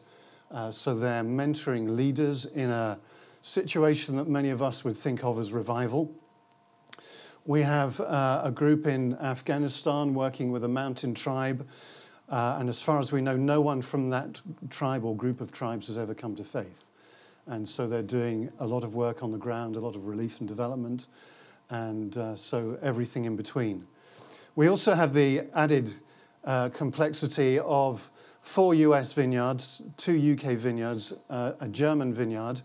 [0.51, 2.99] Uh, so they're mentoring leaders in a
[3.41, 6.13] situation that many of us would think of as revival.
[7.45, 11.67] We have uh, a group in Afghanistan working with a mountain tribe.
[12.30, 15.52] Uh, and as far as we know, no one from that tribe or group of
[15.52, 16.88] tribes has ever come to faith.
[17.47, 20.39] And so they're doing a lot of work on the ground, a lot of relief
[20.39, 21.08] and development,
[21.71, 23.88] and uh, so everything in between.
[24.56, 25.91] We also have the added
[26.43, 32.62] uh, complexity of four US vineyards, two UK vineyards, uh, a German vineyard,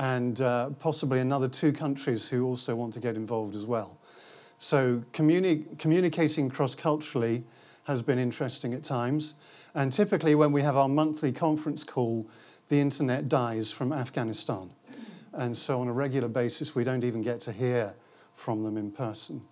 [0.00, 3.98] and uh, possibly another two countries who also want to get involved as well.
[4.56, 7.44] So communi- communicating cross culturally
[7.84, 9.34] has been interesting at times.
[9.74, 12.26] And typically, when we have our monthly conference call,
[12.68, 14.70] the internet dies from Afghanistan.
[15.34, 17.94] And so, on a regular basis, we don't even get to hear
[18.34, 19.42] from them in person.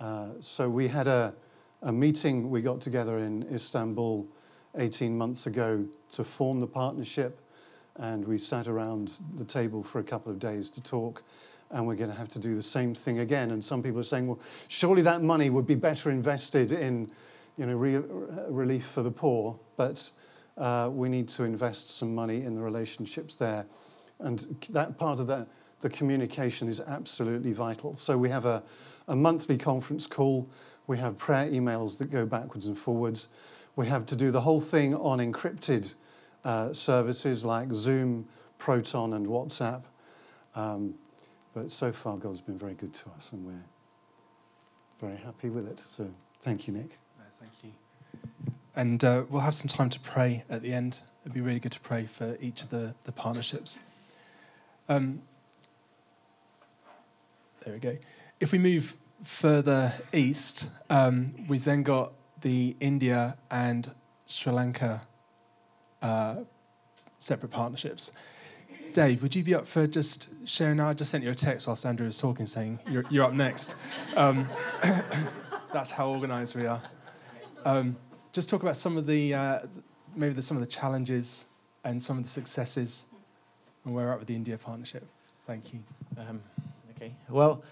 [0.00, 1.34] Uh, so, we had a,
[1.82, 4.26] a meeting, we got together in Istanbul
[4.76, 7.43] 18 months ago to form the partnership
[7.96, 11.22] and we sat around the table for a couple of days to talk
[11.70, 13.50] and we're going to have to do the same thing again.
[13.50, 17.10] And some people are saying well surely that money would be better invested in
[17.56, 18.02] you know re-
[18.48, 20.10] relief for the poor but
[20.56, 23.66] uh, we need to invest some money in the relationships there.
[24.20, 25.48] And that part of that
[25.80, 27.94] the communication is absolutely vital.
[27.96, 28.62] So we have a,
[29.08, 30.48] a monthly conference call.
[30.86, 33.28] We have prayer emails that go backwards and forwards.
[33.76, 35.92] We have to do the whole thing on encrypted
[36.44, 38.26] uh, services like Zoom,
[38.58, 39.82] Proton, and WhatsApp.
[40.54, 40.94] Um,
[41.54, 43.64] but so far, God's been very good to us, and we're
[45.00, 45.80] very happy with it.
[45.80, 46.08] So
[46.40, 46.98] thank you, Nick.
[47.40, 47.70] Thank you.
[48.76, 51.00] And uh, we'll have some time to pray at the end.
[51.22, 53.78] It'd be really good to pray for each of the, the partnerships.
[54.88, 55.22] Um,
[57.64, 57.96] there we go.
[58.40, 63.90] If we move further east, um, we've then got the India and
[64.26, 65.02] Sri Lanka
[66.04, 66.36] uh,
[67.18, 68.12] separate partnerships.
[68.92, 70.78] Dave, would you be up for just sharing?
[70.78, 73.74] I just sent you a text while Sandra was talking saying you're, you're up next.
[74.14, 74.48] Um,
[75.72, 76.82] that's how organised we are.
[77.64, 77.96] Um,
[78.32, 79.58] just talk about some of the, uh,
[80.14, 81.46] maybe the, some of the challenges
[81.82, 83.06] and some of the successes
[83.84, 85.06] and where we're at with the India partnership.
[85.46, 85.80] Thank you.
[86.18, 86.42] Um,
[86.94, 87.14] okay.
[87.28, 87.64] Well,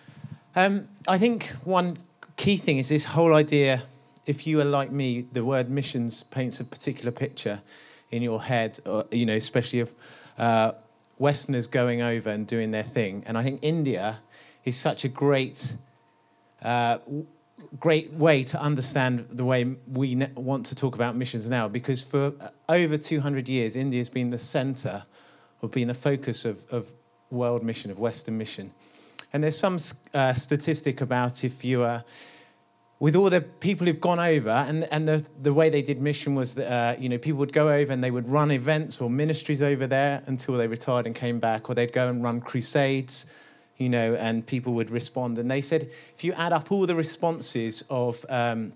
[0.57, 1.99] um, I think one
[2.37, 3.83] key thing is this whole idea.
[4.27, 7.61] If you are like me, the word missions paints a particular picture
[8.13, 9.93] in your head, or, you know, especially of
[10.39, 10.73] uh,
[11.19, 13.25] Westerners going over and doing their thing.
[13.27, 14.21] And I think India
[14.65, 15.75] is such a great,
[16.63, 16.99] uh,
[17.81, 22.03] great way to understand the way we ne- want to talk about missions now, because
[22.03, 22.33] for
[22.69, 25.05] over 200 years, India has been the center
[25.63, 26.93] of being the focus of, of
[27.31, 28.73] world mission, of Western mission.
[29.33, 29.79] And there's some
[30.13, 32.05] uh, statistic about if you are
[33.03, 36.37] with all the people who've gone over, and, and the, the way they did mission
[36.37, 39.11] was that, uh, you know, people would go over and they would run events or
[39.11, 43.27] ministries over there until they retired and came back, or they'd go and run crusades,
[43.77, 45.37] you know, and people would respond.
[45.39, 48.73] And they said, if you add up all the responses of, um,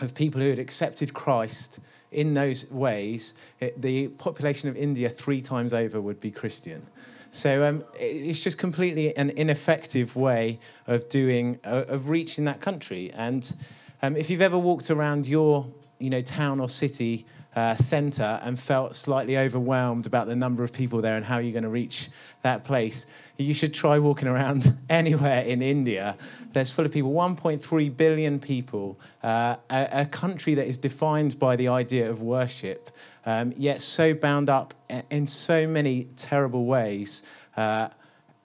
[0.00, 1.78] of people who had accepted Christ
[2.10, 6.84] in those ways, it, the population of India three times over would be Christian.
[7.30, 13.12] So um, it's just completely an ineffective way of doing, uh, of reaching that country.
[13.12, 13.54] And
[14.02, 15.66] um, if you've ever walked around your,
[15.98, 20.72] you know, town or city uh, centre and felt slightly overwhelmed about the number of
[20.72, 22.08] people there and how you're going to reach
[22.42, 26.16] that place, you should try walking around anywhere in India
[26.52, 31.56] that's full of people 1.3 billion people, uh, a, a, country that is defined by
[31.56, 32.90] the idea of worship,
[33.28, 34.72] um, yet so bound up
[35.10, 37.22] in so many terrible ways.
[37.58, 37.88] Uh,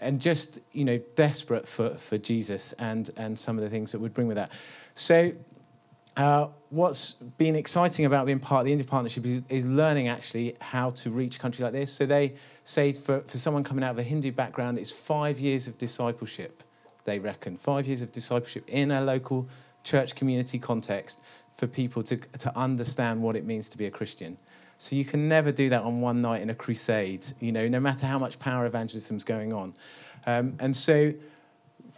[0.02, 4.00] and just you know desperate for, for Jesus and, and some of the things that
[4.00, 4.52] would bring with that.
[4.94, 5.32] So
[6.18, 10.58] uh, what's been exciting about being part of the India Partnership is, is learning actually
[10.60, 11.90] how to reach a country like this.
[11.90, 12.34] So they
[12.66, 16.62] say for, for someone coming out of a Hindu background, it's five years of discipleship,
[17.06, 17.56] they reckon.
[17.56, 19.48] Five years of discipleship in a local
[19.84, 21.22] church community context
[21.56, 24.38] for people to, to understand what it means to be a Christian.
[24.78, 27.80] So you can never do that on one night in a crusade, you know, no
[27.80, 29.74] matter how much power evangelism is going on.
[30.26, 31.14] Um, and so,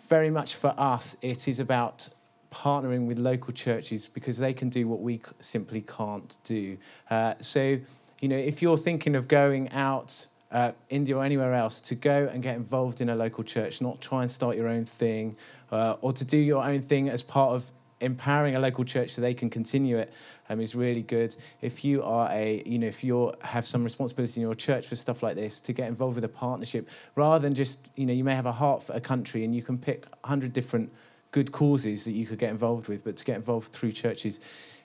[0.08, 2.10] very much for us, it is about
[2.52, 6.78] partnering with local churches because they can do what we simply can't do.
[7.10, 7.78] Uh, so,
[8.22, 12.30] you know, if you're thinking of going out, uh, India or anywhere else, to go
[12.32, 15.36] and get involved in a local church, not try and start your own thing,
[15.72, 17.70] uh, or to do your own thing as part of
[18.02, 20.14] empowering a local church so they can continue it
[20.50, 21.36] um, is really good.
[21.62, 24.96] If you are a, you know, if you have some responsibility in your church for
[24.96, 28.24] stuff like this, to get involved with a partnership rather than just, you know, you
[28.24, 30.92] may have a heart for a country and you can pick 100 different
[31.32, 34.40] good causes that you could get involved with, but to get involved through churches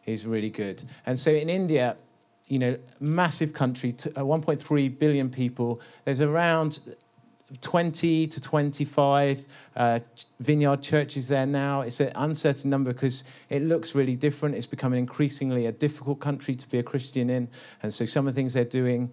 [0.07, 0.83] is really good.
[1.07, 1.96] And so in India,
[2.51, 5.81] you know, massive country, uh, 1.3 billion people.
[6.05, 6.81] There's around
[7.60, 9.44] 20 to 25
[9.76, 10.00] uh,
[10.40, 11.80] vineyard churches there now.
[11.80, 14.54] It's an uncertain number because it looks really different.
[14.54, 17.48] It's becoming increasingly a difficult country to be a Christian in.
[17.82, 19.12] And so some of the things they're doing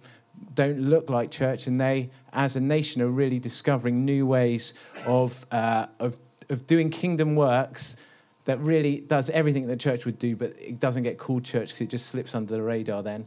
[0.54, 1.66] don't look like church.
[1.66, 4.74] And they, as a nation, are really discovering new ways
[5.04, 6.18] of, uh, of
[6.50, 7.96] of doing kingdom works
[8.44, 11.82] that really does everything the church would do, but it doesn't get called church because
[11.82, 13.26] it just slips under the radar then.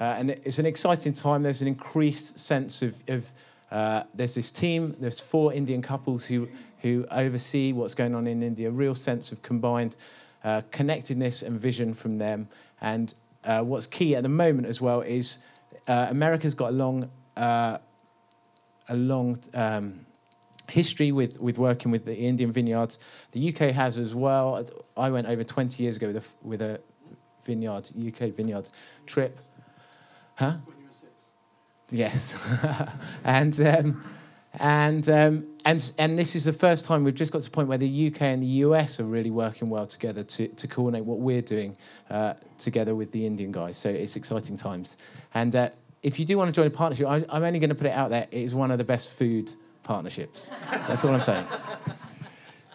[0.00, 1.42] Uh, and it's an exciting time.
[1.42, 3.30] There's an increased sense of, of
[3.72, 6.46] uh, there's this team, there's four Indian couples who,
[6.82, 9.96] who oversee what's going on in India, a real sense of combined
[10.44, 12.48] uh, connectedness and vision from them.
[12.82, 15.38] And uh, what's key at the moment as well is
[15.88, 17.78] uh, America's got a long, uh,
[18.90, 20.04] a long um,
[20.68, 22.98] history with, with working with the Indian vineyards.
[23.30, 24.66] The UK has as well.
[24.98, 26.80] I went over 20 years ago with a, with a
[27.46, 28.68] vineyard, UK vineyard
[29.06, 29.40] trip.
[30.34, 30.56] Huh?
[31.92, 32.34] Yes.
[33.24, 34.04] and, um,
[34.58, 37.68] and, um, and, and this is the first time we've just got to the point
[37.68, 41.18] where the UK and the US are really working well together to, to coordinate what
[41.18, 41.76] we're doing
[42.10, 43.76] uh, together with the Indian guys.
[43.76, 44.96] So it's exciting times.
[45.34, 45.70] And uh,
[46.02, 47.94] if you do want to join a partnership, I, I'm only going to put it
[47.94, 48.26] out there.
[48.30, 49.52] It is one of the best food
[49.82, 50.50] partnerships.
[50.70, 51.46] That's all I'm saying.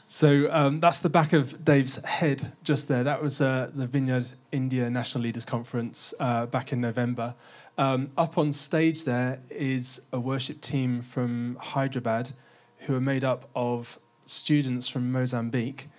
[0.09, 3.03] So um, that's the back of Dave's head just there.
[3.03, 7.35] That was uh, the Vineyard India National Leaders Conference uh, back in November.
[7.77, 12.33] Um, up on stage there is a worship team from Hyderabad
[12.79, 15.89] who are made up of students from Mozambique.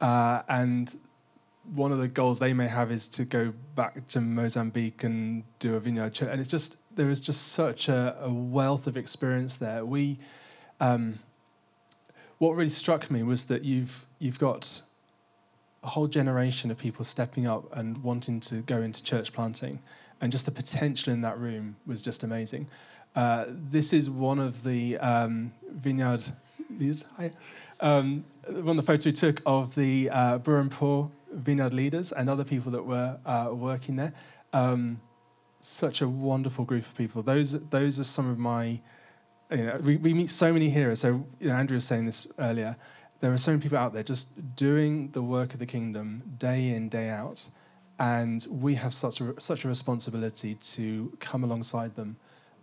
[0.00, 0.98] Uh, and
[1.74, 5.74] one of the goals they may have is to go back to Mozambique and do
[5.74, 6.28] a vineyard church.
[6.30, 9.84] And it's just, there is just such a, a wealth of experience there.
[9.84, 10.18] We,
[10.80, 11.18] um,
[12.38, 14.82] what really struck me was that you've you've got
[15.82, 19.80] a whole generation of people stepping up and wanting to go into church planting,
[20.20, 22.68] and just the potential in that room was just amazing.
[23.14, 26.22] Uh, this is one of the um, vineyard
[26.78, 27.04] leaders.
[27.16, 27.30] Hi.
[27.80, 32.44] Um, one of the photos we took of the uh, Burrampore vineyard leaders and other
[32.44, 34.12] people that were uh, working there.
[34.52, 35.00] Um,
[35.60, 37.22] such a wonderful group of people.
[37.22, 38.80] Those those are some of my
[39.50, 41.00] you know, we, we meet so many heroes.
[41.00, 42.76] So you know, Andrew was saying this earlier.
[43.20, 46.68] There are so many people out there just doing the work of the kingdom day
[46.68, 47.48] in, day out,
[47.98, 52.16] and we have such a, such a responsibility to come alongside them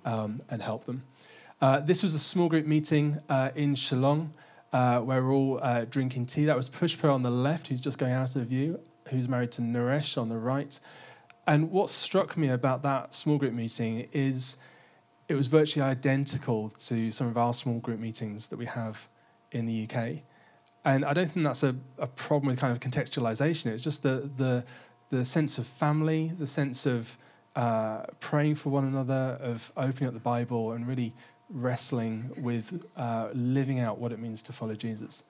[0.06, 1.04] um, and help them.
[1.62, 4.30] Uh, this was a small group meeting uh, in Shillong,
[4.74, 6.46] uh, where we're all uh, drinking tea.
[6.46, 9.62] That was Pushpa on the left, who's just going out of view, who's married to
[9.62, 10.80] Naresh on the right.
[11.48, 14.58] And what struck me about that small group meeting is
[15.28, 19.08] it was virtually identical to some of our small group meetings that we have
[19.52, 20.24] in the UK.
[20.86, 23.68] And I don't think that's a, a problem with kind of contextualization.
[23.68, 24.66] It's just the, the,
[25.14, 27.18] the sense of family, the sense of
[27.56, 31.14] uh, praying for one another, of opening up the Bible and really
[31.52, 35.24] wrestling with uh, living out what it means to follow Jesus.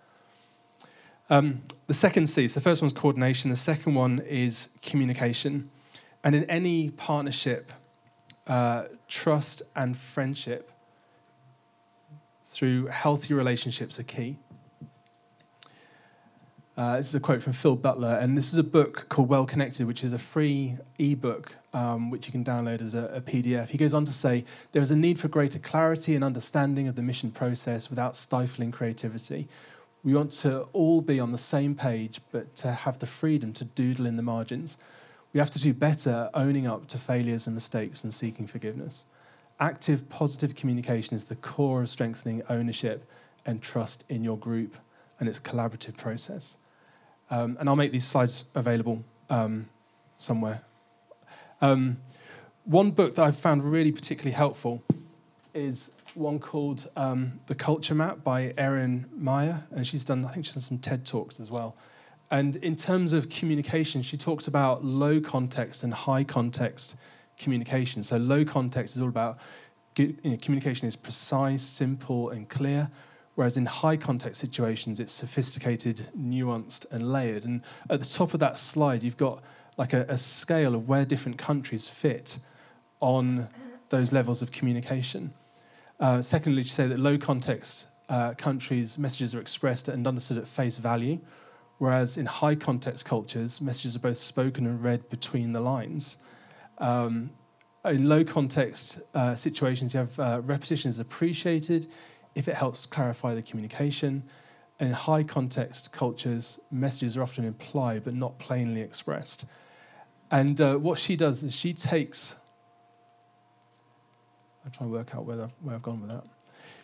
[1.29, 5.69] Um, the second C, so the first one's coordination, the second one is communication.
[6.23, 7.69] And in any partnership,
[8.47, 10.71] uh, trust and friendship
[12.45, 14.37] through healthy relationships are key.
[16.75, 19.45] Uh, this is a quote from Phil Butler, and this is a book called Well
[19.45, 23.69] Connected, which is a free ebook um, which you can download as a, a, PDF.
[23.69, 26.95] He goes on to say there is a need for greater clarity and understanding of
[26.95, 29.47] the mission process without stifling creativity.
[30.03, 33.65] We want to all be on the same page, but to have the freedom to
[33.65, 34.77] doodle in the margins.
[35.31, 39.05] We have to do better owning up to failures and mistakes and seeking forgiveness.
[39.59, 43.07] Active, positive communication is the core of strengthening ownership
[43.45, 44.75] and trust in your group
[45.19, 46.57] and its collaborative process.
[47.33, 49.67] Um, and I'll make these slides available um,
[50.17, 50.61] somewhere.
[51.61, 51.97] Um,
[52.63, 54.83] one book that I've found really particularly helpful
[55.55, 60.45] is one called um, The Culture Map by Erin Meyer, and she's done, I think
[60.45, 61.75] she's done some TED Talks as well.
[62.29, 66.95] And in terms of communication, she talks about low context and high context
[67.39, 68.03] communication.
[68.03, 69.39] So low context is all about
[69.95, 72.91] you know, communication is precise, simple, and clear.
[73.35, 77.45] Whereas in high context situations, it's sophisticated, nuanced, and layered.
[77.45, 79.41] And at the top of that slide, you've got
[79.77, 82.37] like a, a scale of where different countries fit
[82.99, 83.49] on
[83.89, 85.33] those levels of communication.
[85.99, 90.47] Uh, secondly, to say that low context uh, countries, messages are expressed and understood at
[90.47, 91.19] face value,
[91.79, 96.17] whereas in high context cultures, messages are both spoken and read between the lines.
[96.77, 97.31] Um,
[97.85, 101.87] in low context uh, situations, you have uh, repetition is appreciated
[102.35, 104.23] if it helps clarify the communication.
[104.79, 109.45] In high context cultures, messages are often implied but not plainly expressed.
[110.31, 112.35] And uh, what she does is she takes,
[114.65, 116.25] I'm trying to work out where, where I've gone with that.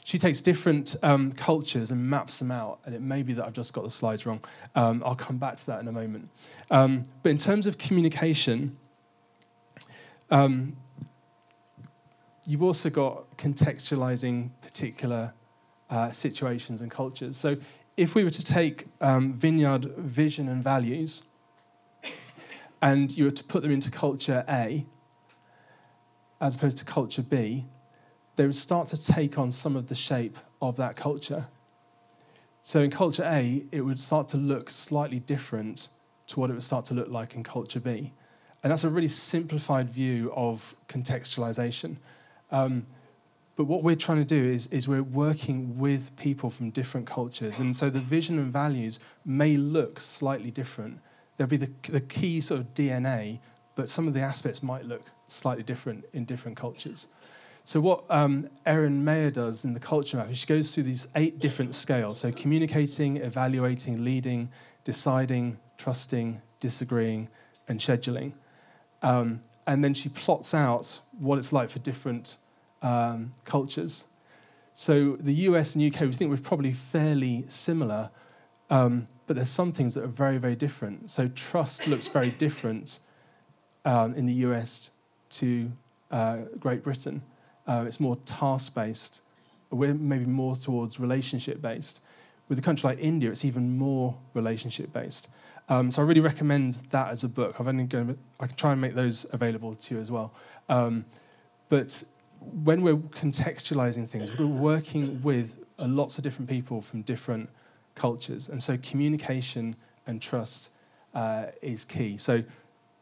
[0.04, 3.54] She takes different um, cultures and maps them out, and it may be that I've
[3.54, 4.40] just got the slides wrong.
[4.76, 6.30] Um, I'll come back to that in a moment.
[6.72, 8.78] Um, but in terms of communication,
[10.32, 10.76] um,
[12.46, 15.34] you've also got contextualizing particular
[15.90, 17.38] uh, situations and cultures.
[17.38, 17.58] So
[17.98, 21.24] if we were to take um, Vineyard vision and values
[22.82, 24.86] and you were to put them into culture A
[26.40, 27.66] as opposed to culture B,
[28.36, 31.48] they would start to take on some of the shape of that culture.
[32.62, 35.90] So in culture A, it would start to look slightly different
[36.28, 38.14] to what it would start to look like in culture B.
[38.64, 41.98] And that's a really simplified view of contextualization.
[42.52, 42.86] Um,
[43.60, 47.60] but what we're trying to do is, is we're working with people from different cultures.
[47.60, 51.02] And so the vision and values may look slightly different.
[51.36, 53.42] There'll be the, the key sort of DNA,
[53.76, 57.10] but some of the aspects might look slightly different in different cultures.
[57.66, 61.10] So what um, Erin Meyer does in the culture map is she goes through these
[61.18, 62.22] eight different scales.
[62.22, 64.52] So communicating, evaluating, leading,
[64.86, 67.28] deciding, trusting, disagreeing,
[67.68, 68.32] and scheduling.
[69.02, 72.38] Um, and then she plots out what it's like for different
[72.82, 74.08] um, cultures.
[74.76, 78.12] So the US and UK, we think we're probably fairly similar,
[78.70, 81.12] um, but there's some things that are very, very different.
[81.12, 83.00] So trust looks very different
[83.86, 84.92] um, in the US
[85.32, 85.72] to
[86.12, 87.22] uh, Great Britain.
[87.68, 89.22] Uh, it's more task based.
[89.70, 92.02] We're maybe more towards relationship based.
[92.48, 95.28] With a country like India, it's even more relationship based.
[95.70, 97.56] Um, so I really recommend that as a book.
[97.60, 100.34] I've only going I can try and make those available to you as well.
[100.68, 101.06] Um,
[101.70, 102.04] but
[102.40, 107.50] when we're contextualizing things, we're working with lots of different people from different
[107.96, 109.76] cultures, and so communication
[110.08, 110.70] and trust
[111.14, 112.18] uh, is key.
[112.18, 112.44] So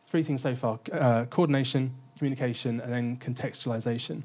[0.06, 4.24] three things so far: uh, coordination, communication, and then contextualization.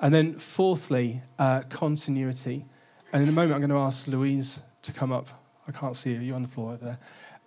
[0.00, 2.64] And then fourthly, uh, continuity.
[3.12, 5.28] And in a moment, I'm going to ask Louise to come up.
[5.66, 6.20] I can't see you.
[6.20, 6.98] You're on the floor over there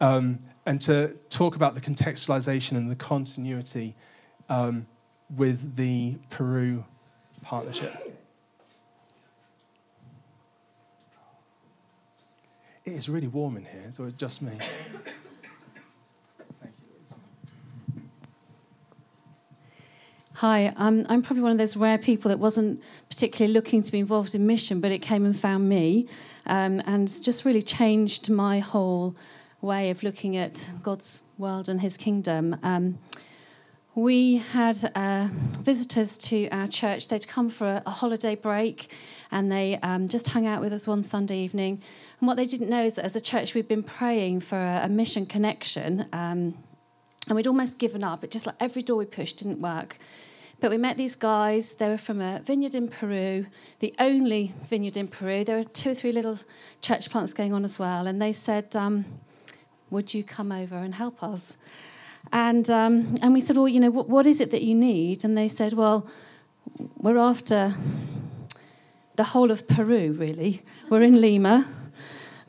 [0.01, 3.95] um, and to talk about the contextualization and the continuity
[4.49, 4.87] um,
[5.35, 6.83] with the Peru
[7.41, 8.17] partnership.
[12.83, 14.53] It is really warm in here, so it's just me.
[20.33, 23.99] Hi, um, I'm probably one of those rare people that wasn't particularly looking to be
[23.99, 26.07] involved in mission, but it came and found me
[26.47, 29.15] um, and just really changed my whole
[29.61, 32.57] way of looking at God's world and His kingdom.
[32.63, 32.97] Um,
[33.95, 35.27] we had uh,
[35.59, 37.09] visitors to our church.
[37.09, 38.91] They'd come for a, a holiday break
[39.31, 41.81] and they um, just hung out with us one Sunday evening.
[42.19, 44.81] And what they didn't know is that as a church, we'd been praying for a,
[44.85, 46.05] a mission connection.
[46.13, 46.57] Um,
[47.27, 48.23] and we'd almost given up.
[48.23, 49.97] It just like every door we pushed didn't work.
[50.59, 51.73] But we met these guys.
[51.73, 53.47] They were from a vineyard in Peru,
[53.79, 55.43] the only vineyard in Peru.
[55.43, 56.39] There were two or three little
[56.81, 58.07] church plants going on as well.
[58.07, 59.05] And they said, um,
[59.89, 61.57] would you come over and help us?
[62.33, 65.23] And, um, and we said, Well, you know, what, what is it that you need?
[65.23, 66.07] And they said, Well,
[66.97, 67.75] we're after
[69.15, 70.63] the whole of Peru, really.
[70.89, 71.67] We're in Lima,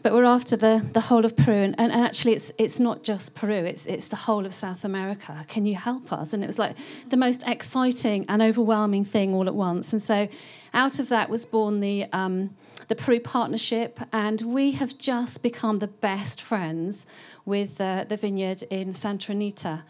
[0.02, 1.54] but we're after the, the whole of Peru.
[1.54, 5.44] And, and actually, it's, it's not just Peru, it's, it's the whole of South America.
[5.48, 6.32] Can you help us?
[6.32, 6.76] And it was like
[7.08, 9.92] the most exciting and overwhelming thing all at once.
[9.92, 10.28] And so
[10.74, 12.06] out of that was born the.
[12.12, 12.54] Um,
[12.88, 17.06] the Peru Partnership, and we have just become the best friends
[17.44, 19.84] with uh, the vineyard in Santa Anita.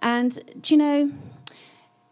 [0.00, 1.12] And do you know,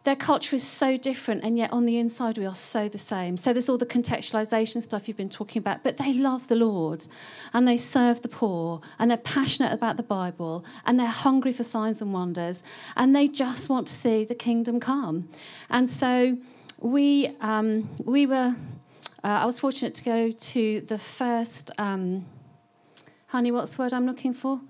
[0.04, 3.36] their culture is so different, and yet on the inside we are so the same.
[3.36, 7.06] So there's all the contextualization stuff you've been talking about, but they love the Lord
[7.52, 11.64] and they serve the poor and they're passionate about the Bible and they're hungry for
[11.64, 12.62] signs and wonders
[12.96, 15.28] and they just want to see the kingdom come.
[15.68, 16.38] And so
[16.78, 18.56] we, um, we were,
[19.22, 22.26] uh, I was fortunate to go to the first, um,
[23.26, 24.60] honey, what's the word I'm looking for?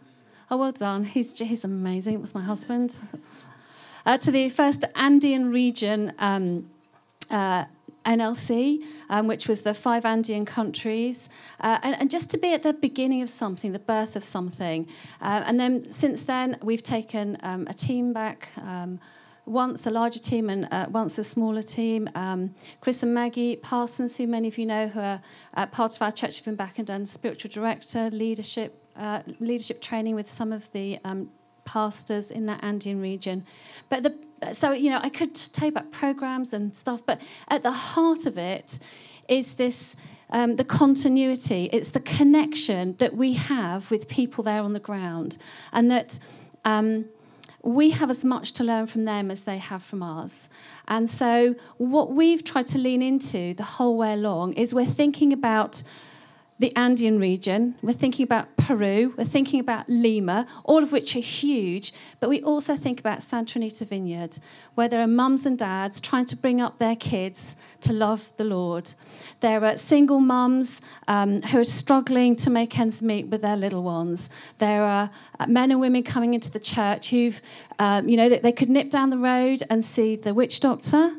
[0.50, 1.04] Oh, well done.
[1.04, 2.14] He's, he's amazing.
[2.14, 2.96] It was my husband
[4.06, 6.68] uh, to the first Andean region um,
[7.30, 7.66] uh,
[8.04, 11.28] NLC, um, which was the five Andean countries,
[11.60, 14.88] uh, and, and, just to be at the beginning of something, the birth of something.
[15.20, 18.48] Uh, and then since then, we've taken um, a team back.
[19.50, 22.08] Once a larger team and uh, once a smaller team.
[22.14, 25.20] Um, Chris and Maggie Parsons, who many of you know, who are
[25.54, 28.70] uh, part of our church, have been back and done spiritual director, leadership,
[29.40, 31.30] leadership training with some of the um,
[31.64, 33.44] pastors in that Andean region.
[33.88, 34.14] But the,
[34.52, 38.26] so, you know, I could tell you about programs and stuff, but at the heart
[38.26, 38.78] of it
[39.28, 39.96] is this
[40.30, 45.38] um, the continuity, it's the connection that we have with people there on the ground,
[45.72, 46.20] and that.
[46.64, 47.06] Um,
[47.62, 50.48] we have as much to learn from them as they have from us.
[50.88, 55.32] And so, what we've tried to lean into the whole way along is we're thinking
[55.32, 55.82] about
[56.60, 61.20] the Andean region, we're thinking about Peru, we're thinking about Lima, all of which are
[61.20, 64.36] huge, but we also think about Santa Anita Vineyard,
[64.74, 68.44] where there are mums and dads trying to bring up their kids to love the
[68.44, 68.92] Lord.
[69.40, 73.82] There are single mums um, who are struggling to make ends meet with their little
[73.82, 74.28] ones.
[74.58, 77.40] There are uh, men and women coming into the church who've,
[77.78, 81.16] um, you know, they could nip down the road and see the witch doctor,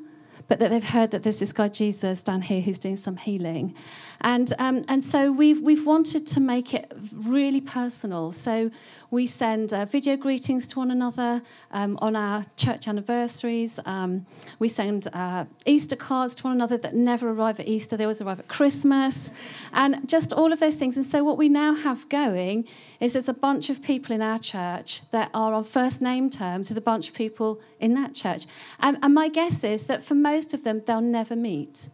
[0.48, 3.74] but that they've heard that there's this guy Jesus down here who's doing some healing.
[4.22, 8.32] And, um, and so we've, we've wanted to make it really personal.
[8.32, 8.70] So
[9.10, 11.42] we send uh, video greetings to one another
[11.72, 13.80] um, on our church anniversaries.
[13.86, 14.26] Um,
[14.60, 18.22] we send uh, Easter cards to one another that never arrive at Easter, they always
[18.22, 19.32] arrive at Christmas.
[19.74, 20.98] And just all of those things.
[20.98, 22.68] And so what we now have going
[23.00, 26.70] is there's a bunch of people in our church that are on first name terms
[26.70, 28.46] with a bunch of people in that church.
[28.80, 31.90] and my guess is that for most of them, they'll never meet.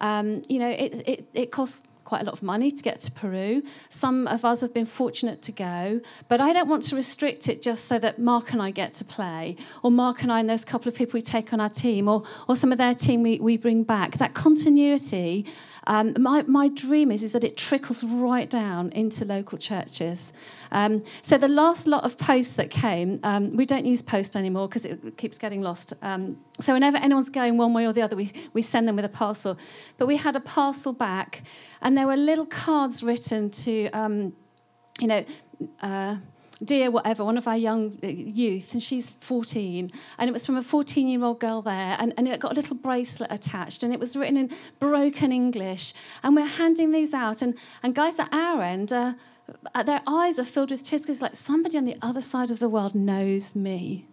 [0.00, 3.10] Um, you know, it, it, it costs quite a lot of money to get to
[3.10, 3.62] Peru.
[3.90, 7.60] Some of us have been fortunate to go, but I don't want to restrict it
[7.60, 10.62] just so that Mark and I get to play, or Mark and I and there's
[10.62, 13.22] a couple of people we take on our team, or, or some of their team
[13.22, 14.18] we, we bring back.
[14.18, 15.44] That continuity
[15.86, 20.32] um, my, my dream is, is that it trickles right down into local churches.
[20.72, 24.68] Um, so the last lot of posts that came, um, we don't use post anymore
[24.68, 25.92] because it keeps getting lost.
[26.02, 29.04] Um, so whenever anyone's going one way or the other, we, we send them with
[29.04, 29.56] a parcel.
[29.96, 31.42] But we had a parcel back,
[31.80, 34.32] and there were little cards written to, um,
[34.98, 35.24] you know,
[35.80, 36.16] uh,
[36.62, 40.56] dear whatever, one of our young uh, youth, and she's 14, and it was from
[40.56, 43.92] a 14 year old girl there, and, and it got a little bracelet attached, and
[43.92, 45.92] it was written in broken English.
[46.22, 49.14] And we're handing these out, and, and guys at our end, uh,
[49.74, 52.58] uh their eyes are filled with tears because, like, somebody on the other side of
[52.58, 54.06] the world knows me.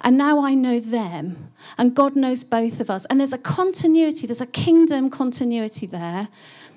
[0.00, 3.04] And now I know them, and God knows both of us.
[3.06, 6.28] And there's a continuity, there's a kingdom continuity there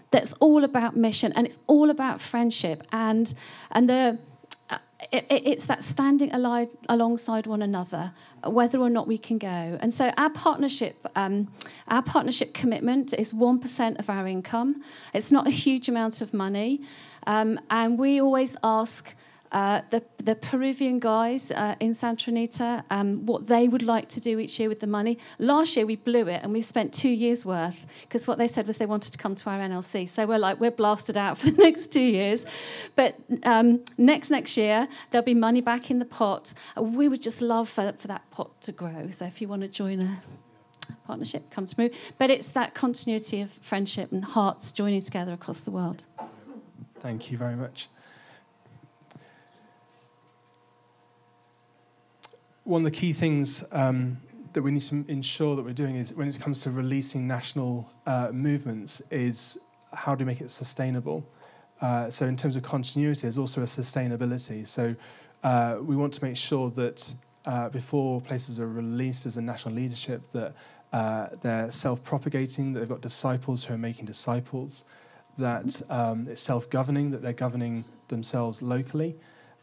[0.10, 3.34] that's all about mission and it's all about friendship and
[3.72, 4.20] and the
[5.12, 9.78] it, it's that standing alongside one another, whether or not we can go.
[9.82, 11.47] And so our partnership, um,
[11.88, 14.84] our partnership commitment is one percent of our income.
[15.14, 16.82] It's not a huge amount of money,
[17.28, 19.16] um, and we always ask
[19.52, 24.20] uh, the, the Peruvian guys uh, in Santa Anita, um, what they would like to
[24.20, 25.18] do each year with the money.
[25.39, 28.66] Last year we blew it and we spent two years worth because what they said
[28.66, 30.08] was they wanted to come to our NLC.
[30.08, 32.45] So we're like, we're blasted out for the next two years.
[32.95, 36.54] But um, next next year, there'll be money back in the pot.
[36.78, 39.10] We would just love for, for that pot to grow.
[39.12, 40.22] So if you want to join a
[41.06, 41.89] partnership, come to through.
[42.18, 46.06] But it's that continuity of friendship and hearts joining together across the world.
[46.99, 47.89] Thank you very much.
[52.64, 54.18] One of the key things um,
[54.53, 57.89] that we need to ensure that we're doing is when it comes to releasing national
[58.05, 59.59] uh, movements is
[59.93, 61.26] how do we make it sustainable?
[61.82, 64.68] Uh, so in terms of continuity, there's also a sustainability.
[64.68, 64.95] So
[65.43, 67.14] uh, we want to make sure that
[67.45, 70.53] uh, before places are released as a national leadership, that
[70.93, 74.84] uh, they're self-propagating, that they've got disciples who are making disciples,
[75.38, 79.16] that um, it's self-governing, that they're governing themselves locally,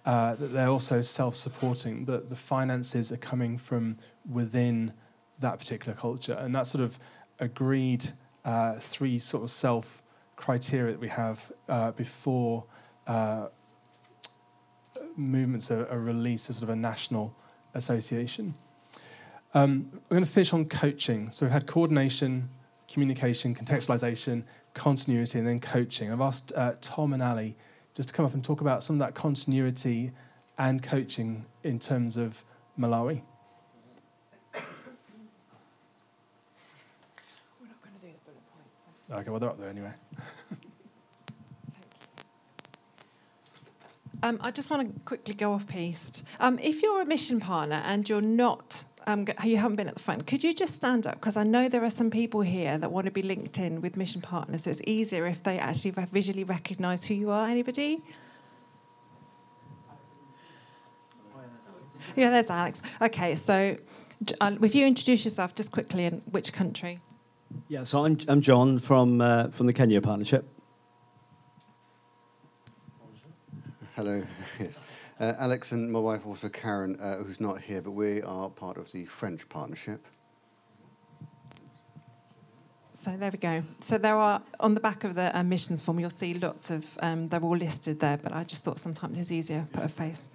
[0.09, 3.99] uh, that they're also self-supporting, that the finances are coming from
[4.33, 4.91] within
[5.39, 6.99] that particular culture, and that sort of
[7.41, 8.15] agreed
[8.47, 10.03] uh, three sort of self
[10.35, 12.65] criteria that we have uh, before
[13.07, 13.49] uh,
[15.15, 17.37] movements are, are, released as sort of a national
[17.75, 18.55] association.
[19.53, 21.31] Um, we're going to finish on coaching.
[21.31, 22.49] So we've had coordination,
[22.91, 26.11] communication, contextualization, continuity, and then coaching.
[26.11, 27.59] I've asked uh, Tom and Ali
[27.99, 30.13] just to come up and talk about some of that continuity
[30.57, 32.45] and coaching in terms of
[32.79, 33.23] Malawi.
[34.55, 34.61] We're
[37.67, 39.21] not going to do the bullet points.
[39.21, 39.93] Okay, well, they're up there anyway.
[44.23, 46.23] Um, I just want to quickly go off piste.
[46.39, 50.03] Um, if you're a mission partner and you're not, um, you haven't been at the
[50.03, 51.15] front, could you just stand up?
[51.15, 53.97] Because I know there are some people here that want to be linked in with
[53.97, 57.49] mission partners, so it's easier if they actually re- visually recognise who you are.
[57.49, 58.03] Anybody?
[62.17, 62.83] Yeah, there's Alex.
[63.01, 63.79] Okay, so
[64.25, 67.01] j- uh, if you introduce yourself just quickly in which country?
[67.69, 70.47] Yeah, so I'm, I'm John from, uh, from the Kenya Partnership.
[73.97, 74.23] Hello.
[75.21, 75.37] Yes.
[75.37, 78.77] Uh, Alex and my wife, also Karen, uh, who's not here, but we are part
[78.77, 80.05] of the French partnership.
[82.93, 83.63] So there we go.
[83.81, 86.85] So there are on the back of the uh, missions form, you'll see lots of.
[87.01, 89.89] Um, they're all listed there, but I just thought sometimes it's easier to put a
[89.89, 90.31] face.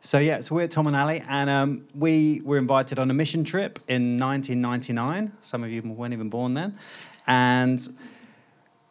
[0.00, 3.42] So yeah, so we're Tom and Ali, and um, we were invited on a mission
[3.42, 5.32] trip in 1999.
[5.40, 6.78] Some of you weren't even born then,
[7.26, 7.80] and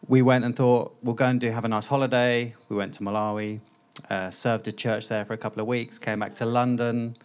[0.07, 2.53] we went and thought we'll go and do have a nice holiday.
[2.69, 3.59] We went to Malawi,
[4.09, 7.15] uh, served a church there for a couple of weeks, came back to London,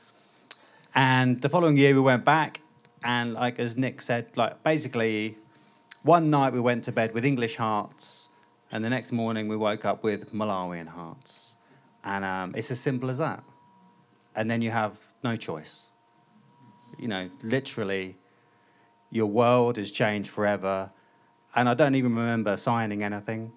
[0.94, 2.60] and the following year we went back,
[3.02, 5.36] and like as Nick said, like basically,
[6.02, 8.28] one night we went to bed with English hearts,
[8.70, 11.56] and the next morning we woke up with Malawian hearts,
[12.04, 13.42] and um, it's as simple as that
[14.38, 15.88] and then you have no choice.
[16.96, 18.16] You know, literally,
[19.10, 20.90] your world has changed forever.
[21.58, 23.50] And I don't even remember signing anything.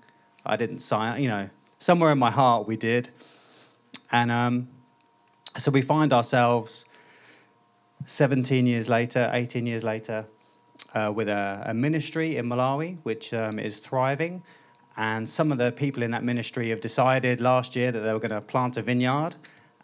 [0.44, 1.48] I didn't sign, you know,
[1.78, 3.10] somewhere in my heart we did.
[4.12, 4.70] And um,
[5.56, 6.86] so we find ourselves
[8.08, 10.26] 17 years later, 18 years later,
[10.96, 14.42] uh, with a, a ministry in Malawi, which um, is thriving.
[14.98, 18.20] And some of the people in that ministry have decided last year that they were
[18.20, 19.36] going to plant a vineyard.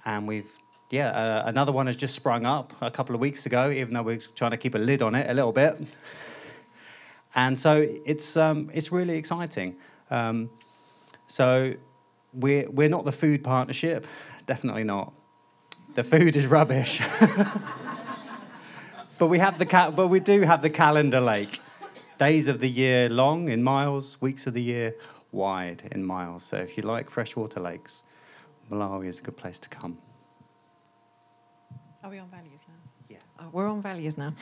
[0.05, 0.51] And we've
[0.89, 4.01] yeah, uh, another one has just sprung up a couple of weeks ago, even though
[4.01, 5.77] we're trying to keep a lid on it a little bit.
[7.37, 9.75] And so it's, um, it's really exciting.
[10.09, 10.49] Um,
[11.27, 11.75] so
[12.33, 14.07] we're, we're not the food partnership,
[14.47, 15.13] definitely not.
[15.93, 16.99] The food is rubbish.
[19.19, 21.59] but, we have the ca- but we do have the calendar lake.
[22.17, 24.95] Days of the year long in miles, weeks of the year
[25.31, 26.41] wide in miles.
[26.41, 28.01] So if you like freshwater lakes,
[28.71, 29.99] Malawi is a good place to come.
[32.03, 32.73] Are we on values now?
[33.09, 33.17] Yeah.
[33.39, 34.33] Oh, we're on values now.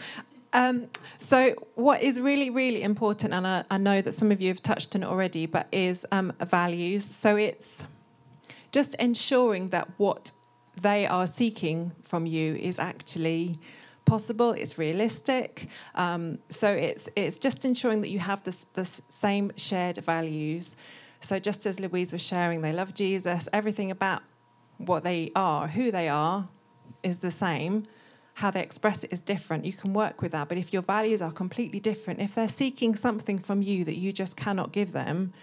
[0.55, 0.87] Um,
[1.19, 4.63] so, what is really, really important, and I, I, know that some of you have
[4.63, 7.03] touched on it already, but is um, values.
[7.03, 7.85] So, it's
[8.71, 10.31] just ensuring that what
[10.81, 13.59] they are seeking from you is actually
[14.05, 15.67] possible, it's realistic.
[15.95, 20.77] Um, so, it's, it's just ensuring that you have this, this same shared values.
[21.19, 24.21] So, just as Louise was sharing, they love Jesus, everything about
[24.77, 26.47] what they are, who they are,
[27.03, 27.87] is the same.
[28.35, 29.65] How they express it is different.
[29.65, 30.49] You can work with that.
[30.49, 34.11] But if your values are completely different, if they're seeking something from you that you
[34.11, 35.33] just cannot give them,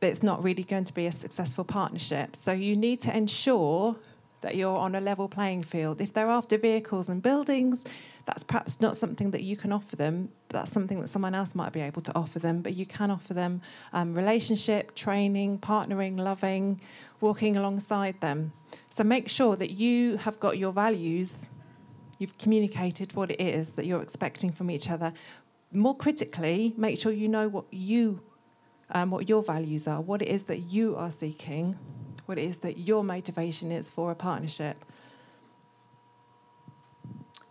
[0.00, 2.36] it's not really going to be a successful partnership.
[2.36, 3.96] So you need to ensure
[4.40, 6.00] that you're on a level playing field.
[6.00, 7.84] If they're after vehicles and buildings,
[8.24, 10.30] that's perhaps not something that you can offer them.
[10.48, 12.62] That's something that someone else might be able to offer them.
[12.62, 13.60] But you can offer them
[13.92, 16.80] um, relationship, training, partnering, loving,
[17.20, 18.52] walking alongside them.
[18.88, 21.50] So make sure that you have got your values,
[22.20, 25.12] you've communicated what it is that you're expecting from each other.
[25.72, 28.20] More critically, make sure you know what you,
[28.90, 31.78] um, what your values are, what it is that you are seeking,
[32.26, 34.84] what it is that your motivation is for a partnership.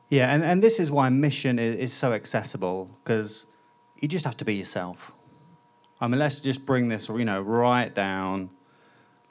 [0.09, 3.47] Yeah, and, and this is why mission is, is so accessible because
[3.99, 5.11] you just have to be yourself.
[5.99, 8.51] I mean, let's just bring this, you know, right down.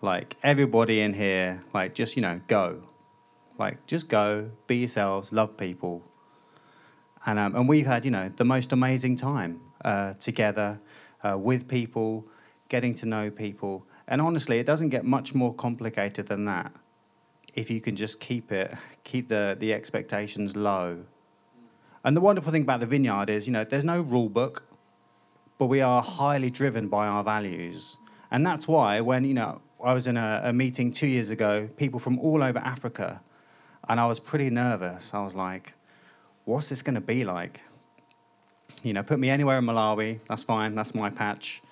[0.03, 2.82] Like everybody in here, like just you know, go,
[3.59, 6.02] like just go, be yourselves, love people,
[7.26, 10.80] and um, and we've had you know the most amazing time uh, together
[11.22, 12.24] uh, with people,
[12.68, 16.72] getting to know people, and honestly, it doesn't get much more complicated than that
[17.59, 21.04] if you can just keep it, keep the, the expectations low.
[22.04, 24.62] And the wonderful thing about the vineyard is, you know, there's no rule book,
[25.59, 27.96] but we are highly driven by our values.
[28.30, 31.68] And that's why when, you know, I was in a, a meeting two years ago,
[31.76, 33.20] people from all over Africa,
[33.86, 35.12] and I was pretty nervous.
[35.14, 35.74] I was like,
[36.44, 37.60] what's this going to be like?
[38.82, 41.62] You know, put me anywhere in Malawi, that's fine, that's my patch,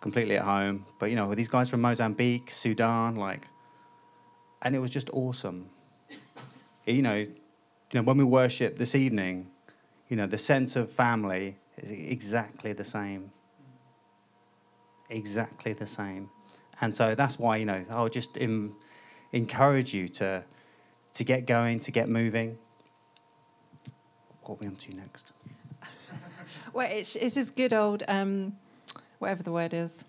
[0.00, 0.84] completely at home.
[0.98, 3.48] But, you know, with these guys from Mozambique, Sudan, like,
[4.62, 5.70] and it was just awesome.
[6.86, 7.14] You know,
[7.94, 9.46] you know when we worship this evening,
[10.08, 13.30] you know the sense of family is exactly the same.
[15.08, 16.30] Exactly the same,
[16.80, 18.36] and so that's why you know I'll just
[19.32, 20.42] encourage you to
[21.14, 22.58] to get going, to get moving.
[24.42, 25.32] What are we on to next?
[26.72, 28.56] Well, it's, it's this good old, um,
[29.18, 30.04] whatever the word is.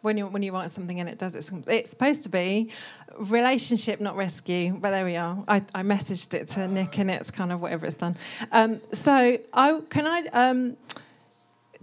[0.00, 2.70] When you when you write something and it does it, it's supposed to be
[3.18, 4.74] relationship, not rescue.
[4.74, 5.42] But there we are.
[5.48, 8.14] I, I messaged it to Nick, and it's kind of whatever it's done.
[8.52, 10.76] Um, so I can I um,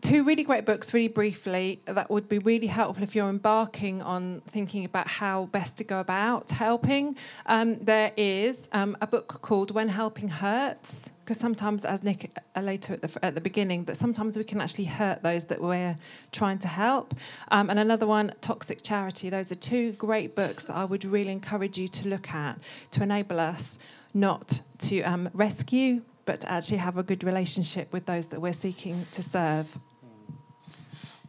[0.02, 4.42] two really great books, really briefly, that would be really helpful if you're embarking on
[4.48, 7.16] thinking about how best to go about helping.
[7.46, 12.62] Um, there is um, a book called When Helping Hurts, because sometimes, as Nick uh,
[12.62, 15.96] later at the, at the beginning, that sometimes we can actually hurt those that we're
[16.32, 17.14] trying to help.
[17.52, 19.30] Um, and another one, Toxic Charity.
[19.30, 22.58] Those are two great books that I would really encourage you to look at
[22.92, 23.78] to enable us
[24.14, 28.54] not to um, rescue, but to actually have a good relationship with those that we're
[28.54, 29.80] seeking to serve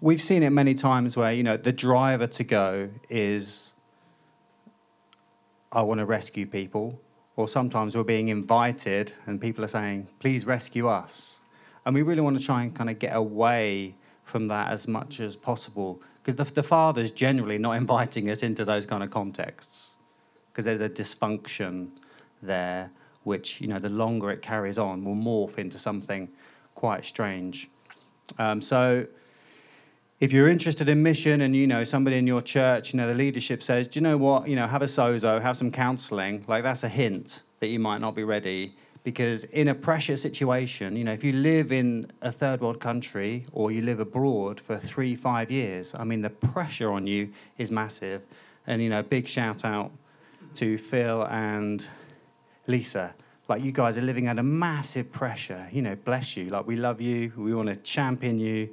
[0.03, 3.73] we've seen it many times where you know the driver to go is
[5.71, 7.01] I want to rescue people,
[7.37, 11.41] or sometimes we're being invited and people are saying, "Please rescue us,"
[11.87, 13.95] and we really want to try and kind of get away
[14.25, 18.65] from that as much as possible because the, the father's generally not inviting us into
[18.65, 19.97] those kind of contexts
[20.51, 21.89] because there's a dysfunction
[22.43, 22.91] there
[23.23, 26.29] which you know the longer it carries on will morph into something
[26.75, 27.71] quite strange.
[28.39, 29.07] Um, so
[30.23, 33.15] if you're interested in mission and you know somebody in your church, you know the
[33.15, 36.45] leadership says, do you know what, you know, have a sozo, have some counselling.
[36.47, 40.95] Like that's a hint that you might not be ready because in a pressure situation,
[40.95, 44.79] you know, if you live in a third world country or you live abroad for
[44.79, 48.23] three, five years, I mean, the pressure on you is massive.
[48.69, 49.91] And you know, big shout out
[50.55, 51.85] to Phil and
[52.69, 53.13] Lisa.
[53.49, 55.69] Like you guys are living under massive pressure.
[55.73, 56.45] You know, bless you.
[56.45, 57.33] Like we love you.
[57.37, 58.69] We want to champion you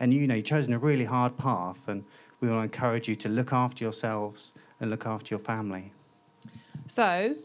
[0.00, 2.04] and you know you've chosen a really hard path, and
[2.40, 5.92] we want to encourage you to look after yourselves and look after your family.
[6.86, 7.36] So,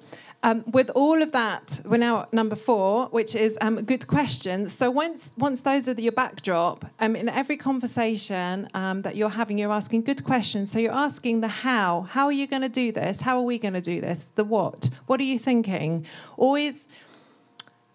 [0.46, 4.74] um, with all of that, we're now at number four, which is um, good questions.
[4.74, 9.30] So once once those are the, your backdrop, um, in every conversation um, that you're
[9.30, 10.70] having, you're asking good questions.
[10.70, 12.02] So you're asking the how.
[12.10, 13.22] How are you going to do this?
[13.22, 14.26] How are we going to do this?
[14.36, 14.90] The what?
[15.06, 16.06] What are you thinking?
[16.36, 16.88] Always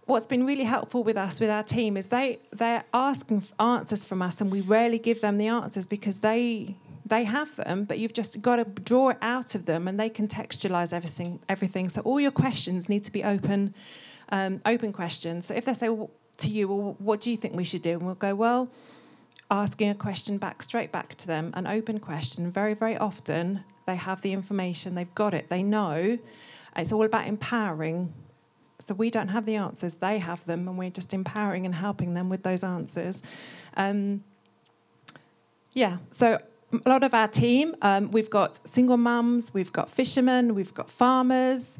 [0.08, 4.22] what's been really helpful with us with our team is they they're asking answers from
[4.22, 8.14] us and we rarely give them the answers because they they have them but you've
[8.14, 11.90] just got to draw it out of them and they contextualize everything everything.
[11.90, 13.74] So all your questions need to be open
[14.30, 15.44] um, open questions.
[15.46, 15.88] So if they say
[16.38, 17.92] to you well what do you think we should do?
[17.92, 18.70] And we'll go well
[19.50, 22.50] asking a question back straight back to them an open question.
[22.50, 26.18] Very very often they have the information they've got it they know.
[26.76, 28.14] It's all about empowering
[28.80, 32.14] so we don't have the answers, they have them, and we're just empowering and helping
[32.14, 33.22] them with those answers.
[33.76, 34.22] Um,
[35.72, 36.38] yeah, so
[36.72, 40.90] a lot of our team, um, we've got single mums, we've got fishermen, we've got
[40.90, 41.78] farmers,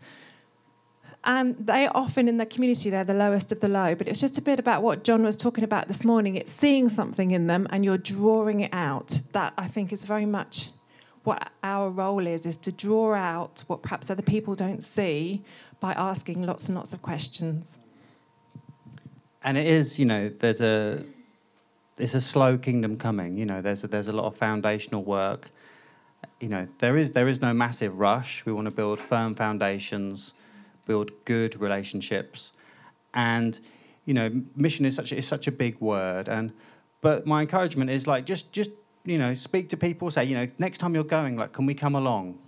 [1.24, 3.94] and they often in the community they're the lowest of the low.
[3.94, 6.36] But it's just a bit about what John was talking about this morning.
[6.36, 9.20] It's seeing something in them and you're drawing it out.
[9.32, 10.70] That I think is very much
[11.28, 15.42] what our role is: is to draw out what perhaps other people don't see
[15.78, 17.78] by asking lots and lots of questions.
[19.42, 21.04] And it is, you know, there's a
[21.98, 23.36] it's a slow kingdom coming.
[23.36, 25.50] You know, there's a, there's a lot of foundational work.
[26.40, 28.44] You know, there is there is no massive rush.
[28.46, 30.34] We want to build firm foundations,
[30.86, 32.52] build good relationships,
[33.14, 33.60] and
[34.06, 36.28] you know, mission is such is such a big word.
[36.28, 36.52] And
[37.00, 38.70] but my encouragement is like just just
[39.08, 40.10] you know speak to people.
[40.10, 42.38] Say you know next time you're going, like, can we come along?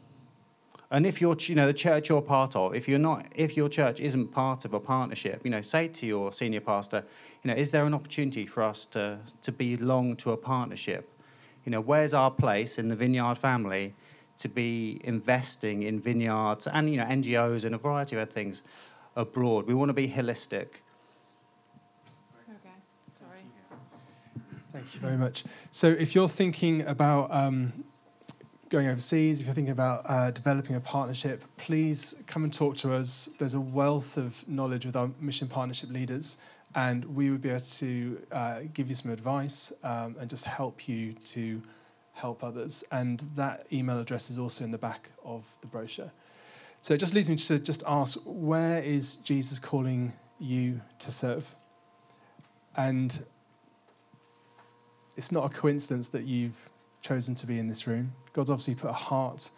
[0.93, 3.69] And if you're, you know, the church you're part of, if you're not, if your
[3.69, 7.05] church isn't part of a partnership, you know, say to your senior pastor,
[7.45, 11.09] you know, is there an opportunity for us to to belong to a partnership?
[11.65, 13.95] You know, where's our place in the Vineyard family
[14.39, 18.63] to be investing in vineyards and you know NGOs and a variety of other things
[19.15, 19.67] abroad?
[19.67, 20.83] We want to be holistic.
[24.81, 25.45] Thank you very much.
[25.73, 27.85] So, if you're thinking about um,
[28.71, 32.95] going overseas, if you're thinking about uh, developing a partnership, please come and talk to
[32.95, 33.29] us.
[33.39, 36.39] There's a wealth of knowledge with our mission partnership leaders,
[36.75, 40.89] and we would be able to uh, give you some advice um, and just help
[40.89, 41.61] you to
[42.15, 42.83] help others.
[42.91, 46.11] And that email address is also in the back of the brochure.
[46.81, 51.55] So it just leads me to just ask where is Jesus calling you to serve?
[52.79, 53.23] And
[55.21, 56.71] it's not a coincidence that you've
[57.03, 58.11] chosen to be in this room.
[58.33, 59.51] God's obviously put a heart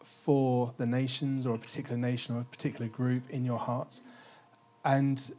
[0.00, 3.98] for the nations or a particular nation or a particular group in your heart.
[4.84, 5.32] And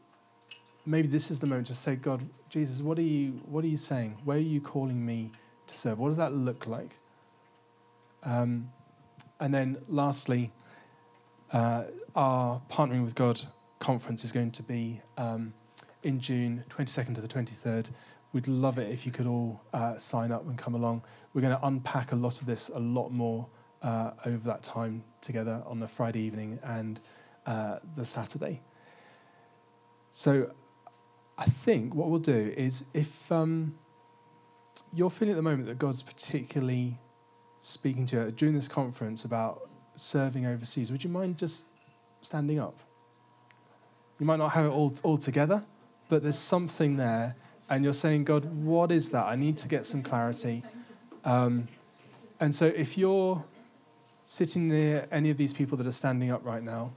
[0.85, 3.77] maybe this is the moment to say, God, Jesus, what are you, what are you
[3.77, 4.17] saying?
[4.25, 5.31] Where are you calling me
[5.67, 5.97] to serve?
[5.97, 6.97] What does that look like?
[8.23, 8.69] Um,
[9.39, 10.51] and then lastly,
[11.53, 11.85] uh,
[12.17, 13.39] our Partnering with God
[13.79, 15.53] conference is going to be um,
[16.03, 17.91] in June, 22nd to the 23rd.
[18.37, 21.01] We'd love it if you could all uh, sign up and come along.
[21.33, 23.47] We're going to unpack a lot of this a lot more
[23.81, 26.99] uh, over that time together on the Friday evening and
[27.47, 28.61] uh, the Saturday.
[30.11, 30.51] So
[31.39, 33.75] I think what we'll do is if um,
[34.93, 36.99] you're feeling at the moment that God's particularly
[37.57, 41.65] speaking to you during this conference about serving overseas, would you mind just
[42.21, 42.77] standing up?
[44.19, 45.63] You might not have it all, all together,
[46.07, 47.35] but there's something there,
[47.69, 49.25] and you're saying, God, what is that?
[49.25, 50.63] I need to get some clarity.
[51.25, 51.67] Um,
[52.39, 53.43] and so if you're
[54.23, 56.91] sitting near any of these people that are standing up right now,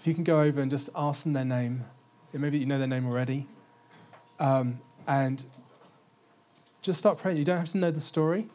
[0.00, 1.84] if you can go over and just ask them their name,
[2.32, 3.46] maybe you know their name already,
[4.38, 5.44] um, and
[6.82, 7.38] just start praying.
[7.38, 8.46] You don't have to know the story.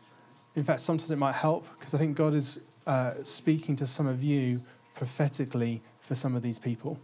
[0.56, 4.08] In fact, sometimes it might help because I think God is uh, speaking to some
[4.08, 4.62] of you
[4.96, 7.00] prophetically for some of these people.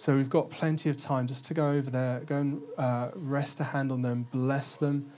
[0.00, 3.60] So we've got plenty of time just to go over there, go and uh, rest
[3.60, 5.12] a hand on them, bless them,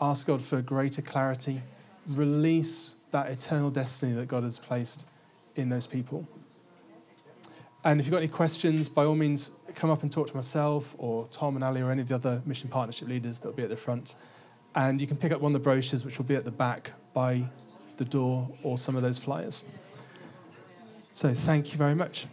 [0.00, 1.60] ask God for greater clarity,
[2.08, 5.04] release that eternal destiny that God has placed
[5.56, 6.26] in those people.
[7.84, 10.94] And if you've got any questions, by all means, come up and talk to myself
[10.96, 13.64] or Tom and Ali or any of the other mission partnership leaders that will be
[13.64, 14.14] at the front.
[14.74, 16.92] And you can pick up one of the brochures, which will be at the back
[17.12, 17.44] by
[17.98, 19.66] the door, or some of those flyers.
[21.12, 22.26] So thank you very much.